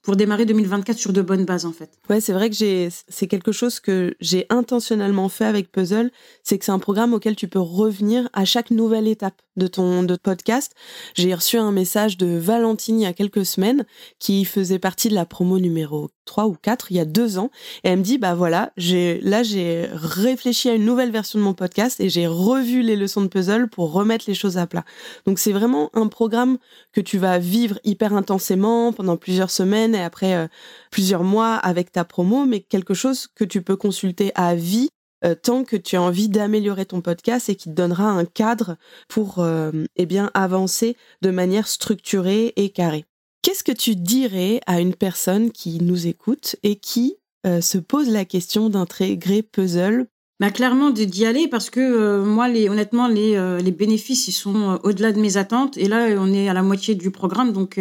pour 0.01 0.15
démarrer 0.15 0.45
2024 0.45 0.97
sur 0.97 1.13
de 1.13 1.21
bonnes 1.21 1.45
bases 1.45 1.65
en 1.65 1.73
fait. 1.73 1.91
Ouais, 2.09 2.21
c'est 2.21 2.33
vrai 2.33 2.49
que 2.49 2.55
j'ai 2.55 2.89
c'est 3.07 3.27
quelque 3.27 3.51
chose 3.51 3.79
que 3.79 4.15
j'ai 4.19 4.45
intentionnellement 4.49 5.29
fait 5.29 5.45
avec 5.45 5.71
Puzzle, 5.71 6.11
c'est 6.43 6.57
que 6.57 6.65
c'est 6.65 6.71
un 6.71 6.79
programme 6.79 7.13
auquel 7.13 7.35
tu 7.35 7.47
peux 7.47 7.59
revenir 7.59 8.29
à 8.33 8.45
chaque 8.45 8.71
nouvelle 8.71 9.07
étape 9.07 9.41
de 9.57 9.67
ton 9.67 10.03
de 10.03 10.15
podcast. 10.15 10.73
J'ai 11.15 11.33
reçu 11.33 11.57
un 11.57 11.71
message 11.71 12.17
de 12.17 12.37
Valentine 12.37 12.99
il 12.99 13.03
y 13.03 13.07
a 13.07 13.13
quelques 13.13 13.45
semaines 13.45 13.85
qui 14.19 14.45
faisait 14.45 14.79
partie 14.79 15.09
de 15.09 15.15
la 15.15 15.25
promo 15.25 15.59
numéro 15.59 16.09
3 16.29 16.45
ou 16.45 16.53
4 16.53 16.91
il 16.91 16.97
y 16.97 16.99
a 16.99 17.05
deux 17.05 17.39
ans 17.39 17.49
et 17.83 17.89
elle 17.89 17.97
me 17.97 18.03
dit 18.03 18.19
bah 18.19 18.35
voilà, 18.35 18.71
j'ai 18.77 19.19
là 19.21 19.41
j'ai 19.41 19.89
réfléchi 19.91 20.69
à 20.69 20.75
une 20.75 20.85
nouvelle 20.85 21.11
version 21.11 21.39
de 21.39 21.43
mon 21.43 21.55
podcast 21.55 21.99
et 21.99 22.07
j'ai 22.07 22.27
revu 22.27 22.83
les 22.83 22.95
leçons 22.95 23.21
de 23.21 23.27
puzzle 23.27 23.67
pour 23.67 23.91
remettre 23.91 24.25
les 24.27 24.35
choses 24.35 24.59
à 24.59 24.67
plat. 24.67 24.85
Donc 25.25 25.39
c'est 25.39 25.51
vraiment 25.51 25.89
un 25.93 26.07
programme 26.07 26.59
que 26.93 27.01
tu 27.01 27.17
vas 27.17 27.39
vivre 27.39 27.79
hyper 27.83 28.13
intensément 28.13 28.93
pendant 28.93 29.17
plusieurs 29.17 29.49
semaines 29.49 29.95
et 29.95 30.03
après 30.03 30.35
euh, 30.35 30.47
plusieurs 30.91 31.23
mois 31.23 31.55
avec 31.55 31.91
ta 31.91 32.05
promo 32.05 32.45
mais 32.45 32.59
quelque 32.59 32.93
chose 32.93 33.27
que 33.33 33.43
tu 33.43 33.63
peux 33.63 33.75
consulter 33.75 34.31
à 34.35 34.53
vie 34.53 34.89
euh, 35.25 35.33
tant 35.33 35.63
que 35.63 35.75
tu 35.75 35.95
as 35.95 36.01
envie 36.01 36.29
d'améliorer 36.29 36.85
ton 36.85 37.01
podcast 37.01 37.49
et 37.49 37.55
qui 37.55 37.69
te 37.69 37.75
donnera 37.75 38.05
un 38.05 38.25
cadre 38.25 38.77
pour 39.07 39.39
euh, 39.39 39.71
eh 39.95 40.05
bien 40.05 40.29
avancer 40.35 40.95
de 41.23 41.31
manière 41.31 41.67
structurée 41.67 42.53
et 42.55 42.69
carrée. 42.69 43.08
Qu'est-ce 43.41 43.63
que 43.63 43.71
tu 43.71 43.95
dirais 43.95 44.61
à 44.67 44.79
une 44.79 44.95
personne 44.95 45.51
qui 45.51 45.79
nous 45.81 46.07
écoute 46.07 46.55
et 46.63 46.75
qui 46.75 47.15
euh, 47.45 47.61
se 47.61 47.77
pose 47.77 48.09
la 48.09 48.25
question 48.25 48.69
d'intégrer 48.69 49.43
Puzzle? 49.43 50.07
Bah, 50.39 50.51
clairement 50.51 50.89
d'y 50.89 51.25
aller 51.25 51.47
parce 51.47 51.69
que 51.69 52.23
moi 52.23 52.47
les 52.47 52.69
honnêtement 52.69 53.07
les, 53.07 53.59
les 53.61 53.71
bénéfices 53.71 54.29
ils 54.29 54.33
sont 54.33 54.79
au-delà 54.83 55.11
de 55.11 55.19
mes 55.19 55.35
attentes 55.35 55.77
et 55.77 55.89
là 55.89 56.07
on 56.17 56.31
est 56.31 56.47
à 56.47 56.53
la 56.53 56.63
moitié 56.63 56.95
du 56.95 57.11
programme. 57.11 57.51
Donc 57.51 57.77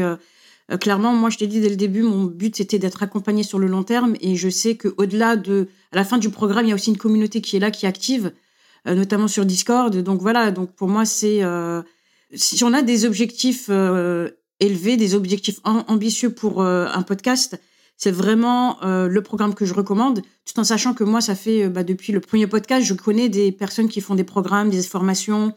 euh, 0.70 0.76
clairement, 0.76 1.14
moi, 1.14 1.30
je 1.30 1.38
t'ai 1.38 1.46
dit 1.46 1.60
dès 1.60 1.70
le 1.70 1.76
début, 1.76 2.02
mon 2.02 2.24
but 2.24 2.56
c'était 2.56 2.78
d'être 2.78 3.02
accompagné 3.02 3.42
sur 3.42 3.58
le 3.58 3.66
long 3.66 3.82
terme, 3.82 4.14
et 4.20 4.36
je 4.36 4.48
sais 4.48 4.76
que 4.76 4.88
au-delà 4.98 5.36
de, 5.36 5.68
à 5.92 5.96
la 5.96 6.04
fin 6.04 6.18
du 6.18 6.30
programme, 6.30 6.66
il 6.66 6.68
y 6.68 6.72
a 6.72 6.74
aussi 6.74 6.90
une 6.90 6.98
communauté 6.98 7.40
qui 7.40 7.56
est 7.56 7.60
là, 7.60 7.70
qui 7.70 7.86
active, 7.86 8.32
euh, 8.86 8.94
notamment 8.94 9.28
sur 9.28 9.46
Discord. 9.46 9.96
Donc 9.96 10.20
voilà, 10.20 10.50
donc 10.50 10.74
pour 10.74 10.88
moi, 10.88 11.04
c'est 11.04 11.42
euh, 11.42 11.82
si 12.34 12.62
on 12.64 12.74
a 12.74 12.82
des 12.82 13.06
objectifs 13.06 13.70
élevés, 14.60 14.96
des 14.96 15.14
objectifs 15.14 15.60
ambitieux 15.64 16.30
pour 16.30 16.62
un 16.62 17.02
podcast, 17.02 17.60
c'est 17.96 18.10
vraiment 18.10 18.78
le 18.82 19.20
programme 19.20 19.54
que 19.54 19.64
je 19.64 19.74
recommande, 19.74 20.22
tout 20.44 20.58
en 20.58 20.64
sachant 20.64 20.94
que 20.94 21.04
moi, 21.04 21.20
ça 21.20 21.34
fait 21.34 21.68
bah, 21.68 21.84
depuis 21.84 22.12
le 22.12 22.20
premier 22.20 22.46
podcast, 22.46 22.84
je 22.84 22.94
connais 22.94 23.28
des 23.28 23.52
personnes 23.52 23.88
qui 23.88 24.00
font 24.00 24.14
des 24.14 24.24
programmes, 24.24 24.70
des 24.70 24.82
formations, 24.82 25.54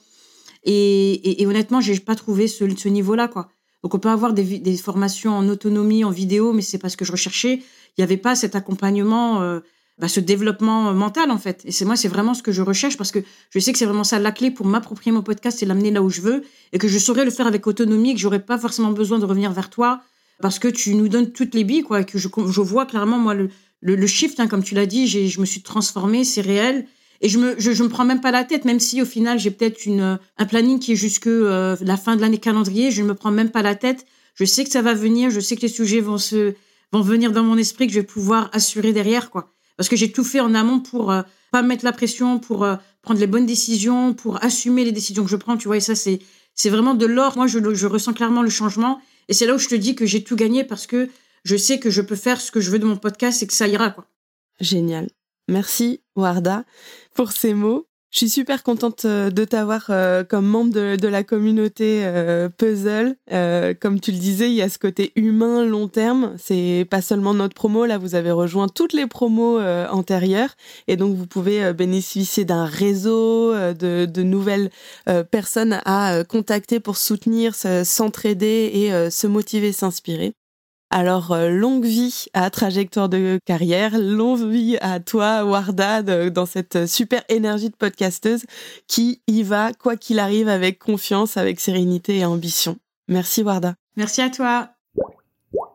et, 0.63 1.13
et, 1.13 1.41
et 1.41 1.47
honnêtement, 1.47 1.81
j'ai 1.81 1.99
pas 1.99 2.15
trouvé 2.15 2.47
ce, 2.47 2.87
niveau-là, 2.87 3.27
quoi. 3.27 3.49
Donc 3.83 3.95
on 3.95 3.99
peut 3.99 4.09
avoir 4.09 4.33
des, 4.33 4.77
formations 4.77 5.35
en 5.35 5.47
autonomie, 5.49 6.03
en 6.03 6.11
vidéo, 6.11 6.53
mais 6.53 6.61
c'est 6.61 6.77
pas 6.77 6.89
ce 6.89 6.97
que 6.97 7.05
je 7.05 7.11
recherchais. 7.11 7.55
Il 7.55 7.99
n'y 7.99 8.03
avait 8.03 8.17
pas 8.17 8.35
cet 8.35 8.55
accompagnement, 8.55 9.41
euh, 9.41 9.59
bah, 10.01 10.07
ce 10.07 10.19
développement 10.19 10.93
mental 10.95 11.29
en 11.29 11.37
fait. 11.37 11.61
Et 11.63 11.71
c'est 11.71 11.85
moi, 11.85 11.95
c'est 11.95 12.07
vraiment 12.07 12.33
ce 12.33 12.41
que 12.41 12.51
je 12.51 12.63
recherche 12.63 12.97
parce 12.97 13.11
que 13.11 13.19
je 13.51 13.59
sais 13.59 13.71
que 13.71 13.77
c'est 13.77 13.85
vraiment 13.85 14.03
ça 14.03 14.17
la 14.17 14.31
clé 14.31 14.49
pour 14.49 14.65
m'approprier 14.65 15.11
mon 15.11 15.21
podcast 15.21 15.61
et 15.61 15.67
l'amener 15.67 15.91
là 15.91 16.01
où 16.01 16.09
je 16.09 16.21
veux 16.21 16.43
et 16.73 16.79
que 16.79 16.87
je 16.87 16.97
saurais 16.97 17.23
le 17.23 17.29
faire 17.29 17.45
avec 17.45 17.67
autonomie, 17.67 18.09
et 18.09 18.13
que 18.15 18.19
j'aurais 18.19 18.43
pas 18.43 18.57
forcément 18.57 18.91
besoin 18.91 19.19
de 19.19 19.25
revenir 19.25 19.51
vers 19.51 19.69
toi 19.69 20.01
parce 20.41 20.57
que 20.57 20.67
tu 20.67 20.95
nous 20.95 21.07
donnes 21.07 21.31
toutes 21.31 21.53
les 21.53 21.63
billes 21.63 21.83
quoi. 21.83 22.01
Et 22.01 22.05
que 22.05 22.17
je, 22.17 22.27
je 22.27 22.61
vois 22.61 22.87
clairement 22.87 23.19
moi 23.19 23.35
le, 23.35 23.49
le, 23.81 24.07
shift, 24.07 24.39
hein, 24.39 24.47
comme 24.47 24.63
tu 24.63 24.73
l'as 24.73 24.87
dit, 24.87 25.07
je 25.07 25.39
me 25.39 25.45
suis 25.45 25.61
transformée, 25.61 26.23
c'est 26.23 26.41
réel. 26.41 26.87
Et 27.23 27.29
je 27.29 27.37
me, 27.37 27.53
je, 27.59 27.71
je 27.71 27.83
me 27.83 27.89
prends 27.89 28.03
même 28.03 28.21
pas 28.21 28.31
la 28.31 28.43
tête, 28.43 28.65
même 28.65 28.79
si 28.79 29.03
au 29.03 29.05
final 29.05 29.37
j'ai 29.37 29.51
peut-être 29.51 29.85
une 29.85 30.17
un 30.39 30.45
planning 30.47 30.79
qui 30.79 30.93
est 30.93 30.95
jusque 30.95 31.27
euh, 31.27 31.77
la 31.79 31.95
fin 31.95 32.15
de 32.15 32.21
l'année 32.21 32.39
calendrier, 32.39 32.89
je 32.89 33.03
ne 33.03 33.09
me 33.09 33.13
prends 33.13 33.29
même 33.29 33.51
pas 33.51 33.61
la 33.61 33.75
tête. 33.75 34.07
Je 34.33 34.45
sais 34.45 34.63
que 34.63 34.71
ça 34.71 34.81
va 34.81 34.95
venir, 34.95 35.29
je 35.29 35.39
sais 35.39 35.55
que 35.55 35.61
les 35.61 35.67
sujets 35.67 35.99
vont 35.99 36.17
se 36.17 36.55
vont 36.91 37.01
venir 37.01 37.31
dans 37.31 37.43
mon 37.43 37.57
esprit 37.57 37.85
que 37.85 37.93
je 37.93 37.99
vais 37.99 38.05
pouvoir 38.05 38.49
assurer 38.51 38.93
derrière 38.93 39.29
quoi. 39.29 39.53
Parce 39.77 39.89
que 39.89 39.95
j'ai 39.95 40.11
tout 40.11 40.23
fait 40.23 40.39
en 40.39 40.53
amont 40.53 40.79
pour 40.79 41.11
euh, 41.11 41.21
pas 41.51 41.61
mettre 41.61 41.85
la 41.85 41.91
pression, 41.91 42.39
pour 42.39 42.63
euh, 42.63 42.75
prendre 43.01 43.19
les 43.19 43.27
bonnes 43.27 43.45
décisions, 43.45 44.13
pour 44.13 44.43
assumer 44.43 44.83
les 44.83 44.91
décisions 44.91 45.23
que 45.23 45.29
je 45.29 45.35
prends. 45.35 45.57
Tu 45.57 45.67
vois, 45.67 45.77
et 45.77 45.81
ça 45.81 45.95
c'est 45.95 46.19
c'est 46.53 46.69
vraiment 46.69 46.93
de 46.93 47.05
l'or. 47.05 47.37
Moi, 47.37 47.47
je, 47.47 47.59
je 47.73 47.87
ressens 47.87 48.13
clairement 48.13 48.41
le 48.41 48.49
changement, 48.49 49.01
et 49.29 49.33
c'est 49.33 49.45
là 49.45 49.55
où 49.55 49.57
je 49.57 49.69
te 49.69 49.75
dis 49.75 49.95
que 49.95 50.05
j'ai 50.05 50.23
tout 50.23 50.35
gagné 50.35 50.63
parce 50.63 50.87
que 50.87 51.09
je 51.43 51.55
sais 51.55 51.79
que 51.79 51.89
je 51.89 52.01
peux 52.01 52.15
faire 52.15 52.39
ce 52.39 52.51
que 52.51 52.61
je 52.61 52.69
veux 52.69 52.79
de 52.79 52.85
mon 52.85 52.97
podcast 52.97 53.41
et 53.41 53.47
que 53.47 53.53
ça 53.53 53.67
ira 53.67 53.91
quoi. 53.91 54.05
Génial. 54.59 55.09
Merci 55.47 56.01
Warda 56.15 56.65
pour 57.15 57.31
ces 57.31 57.53
mots. 57.53 57.87
Je 58.11 58.17
suis 58.17 58.29
super 58.29 58.61
contente 58.61 59.05
euh, 59.05 59.29
de 59.29 59.45
t'avoir 59.45 59.85
euh, 59.89 60.25
comme 60.25 60.45
membre 60.45 60.73
de, 60.73 61.07
la 61.07 61.23
communauté 61.23 62.01
euh, 62.03 62.49
Puzzle. 62.49 63.15
comme 63.79 64.01
tu 64.01 64.11
le 64.11 64.17
disais, 64.17 64.49
il 64.49 64.53
y 64.53 64.61
a 64.61 64.67
ce 64.67 64.77
côté 64.77 65.13
humain 65.15 65.63
long 65.63 65.87
terme. 65.87 66.33
C'est 66.37 66.85
pas 66.89 67.01
seulement 67.01 67.33
notre 67.33 67.55
promo. 67.55 67.85
Là, 67.85 67.97
vous 67.97 68.15
avez 68.15 68.31
rejoint 68.31 68.67
toutes 68.67 68.91
les 68.91 69.07
promos 69.07 69.61
antérieures 69.61 70.55
et 70.87 70.97
donc 70.97 71.15
vous 71.15 71.25
pouvez 71.25 71.73
bénéficier 71.73 72.43
d'un 72.43 72.65
réseau 72.65 73.53
de, 73.53 74.05
de 74.05 74.23
nouvelles 74.23 74.69
personnes 75.31 75.79
à 75.85 76.23
contacter 76.27 76.79
pour 76.79 76.97
soutenir, 76.97 77.55
s'entraider 77.55 78.71
et 78.73 79.09
se 79.09 79.27
motiver, 79.27 79.71
s'inspirer. 79.71 80.33
Alors, 80.93 81.31
euh, 81.31 81.49
longue 81.49 81.85
vie 81.85 82.25
à 82.33 82.49
Trajectoire 82.49 83.07
de 83.07 83.39
carrière, 83.45 83.97
longue 83.97 84.45
vie 84.45 84.77
à 84.81 84.99
toi, 84.99 85.45
Warda, 85.45 86.03
dans 86.29 86.45
cette 86.45 86.85
super 86.85 87.23
énergie 87.29 87.69
de 87.69 87.75
podcasteuse 87.77 88.43
qui 88.87 89.21
y 89.25 89.41
va, 89.43 89.71
quoi 89.71 89.95
qu'il 89.95 90.19
arrive, 90.19 90.49
avec 90.49 90.79
confiance, 90.79 91.37
avec 91.37 91.61
sérénité 91.61 92.17
et 92.17 92.25
ambition. 92.25 92.77
Merci, 93.07 93.41
Warda. 93.41 93.75
Merci 93.95 94.21
à 94.21 94.29
toi. 94.29 94.71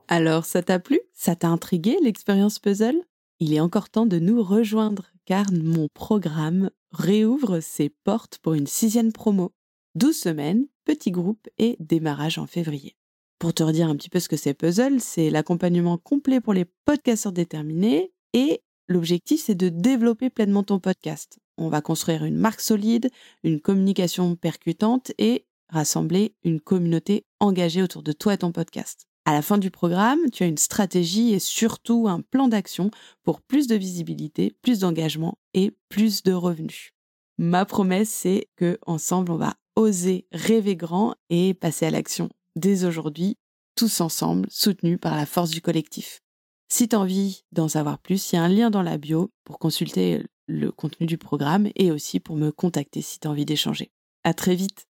Alors, 0.06 0.44
ça 0.44 0.62
t'a 0.62 0.78
plu? 0.78 1.00
Ça 1.14 1.34
t'a 1.34 1.48
intrigué, 1.48 1.96
l'expérience 2.02 2.58
puzzle? 2.58 3.00
Il 3.40 3.54
est 3.54 3.60
encore 3.60 3.88
temps 3.88 4.06
de 4.06 4.18
nous 4.18 4.42
rejoindre, 4.42 5.06
car 5.24 5.46
mon 5.50 5.88
programme 5.94 6.68
réouvre 6.92 7.60
ses 7.60 7.88
portes 7.88 8.38
pour 8.42 8.52
une 8.52 8.66
sixième 8.66 9.14
promo. 9.14 9.52
12 9.94 10.14
semaines, 10.14 10.66
petit 10.84 11.10
groupe 11.10 11.48
et 11.56 11.78
démarrage 11.80 12.36
en 12.36 12.46
février. 12.46 12.96
Pour 13.38 13.52
te 13.52 13.62
redire 13.62 13.88
un 13.88 13.96
petit 13.96 14.08
peu 14.08 14.18
ce 14.18 14.30
que 14.30 14.36
c'est 14.36 14.54
Puzzle, 14.54 14.98
c'est 14.98 15.28
l'accompagnement 15.28 15.98
complet 15.98 16.40
pour 16.40 16.54
les 16.54 16.64
podcasteurs 16.86 17.32
déterminés 17.32 18.12
et 18.32 18.62
l'objectif 18.88 19.42
c'est 19.42 19.54
de 19.54 19.68
développer 19.68 20.30
pleinement 20.30 20.62
ton 20.62 20.80
podcast. 20.80 21.38
On 21.58 21.68
va 21.68 21.82
construire 21.82 22.24
une 22.24 22.38
marque 22.38 22.60
solide, 22.60 23.10
une 23.44 23.60
communication 23.60 24.36
percutante 24.36 25.12
et 25.18 25.44
rassembler 25.68 26.34
une 26.44 26.60
communauté 26.60 27.26
engagée 27.38 27.82
autour 27.82 28.02
de 28.02 28.12
toi 28.12 28.34
et 28.34 28.38
ton 28.38 28.52
podcast. 28.52 29.06
À 29.26 29.34
la 29.34 29.42
fin 29.42 29.58
du 29.58 29.70
programme, 29.70 30.30
tu 30.32 30.42
as 30.42 30.46
une 30.46 30.56
stratégie 30.56 31.34
et 31.34 31.38
surtout 31.38 32.06
un 32.08 32.22
plan 32.22 32.48
d'action 32.48 32.90
pour 33.22 33.42
plus 33.42 33.66
de 33.66 33.74
visibilité, 33.74 34.56
plus 34.62 34.78
d'engagement 34.78 35.36
et 35.52 35.76
plus 35.90 36.22
de 36.22 36.32
revenus. 36.32 36.92
Ma 37.36 37.66
promesse, 37.66 38.08
c'est 38.08 38.48
que 38.56 38.78
ensemble, 38.86 39.32
on 39.32 39.36
va 39.36 39.56
oser 39.74 40.26
rêver 40.32 40.74
grand 40.74 41.16
et 41.28 41.52
passer 41.52 41.84
à 41.84 41.90
l'action 41.90 42.30
dès 42.56 42.84
aujourd'hui, 42.84 43.36
tous 43.76 44.00
ensemble, 44.00 44.48
soutenus 44.50 44.98
par 45.00 45.14
la 45.14 45.26
force 45.26 45.50
du 45.50 45.60
collectif. 45.60 46.20
Si 46.68 46.88
tu 46.88 46.96
as 46.96 47.00
envie 47.00 47.44
d'en 47.52 47.68
savoir 47.68 47.98
plus, 47.98 48.32
il 48.32 48.36
y 48.36 48.38
a 48.38 48.42
un 48.42 48.48
lien 48.48 48.70
dans 48.70 48.82
la 48.82 48.98
bio 48.98 49.30
pour 49.44 49.58
consulter 49.58 50.24
le 50.48 50.72
contenu 50.72 51.06
du 51.06 51.18
programme 51.18 51.68
et 51.76 51.92
aussi 51.92 52.18
pour 52.18 52.36
me 52.36 52.50
contacter 52.50 53.02
si 53.02 53.20
tu 53.20 53.28
as 53.28 53.30
envie 53.30 53.44
d'échanger. 53.44 53.92
À 54.24 54.34
très 54.34 54.56
vite! 54.56 54.88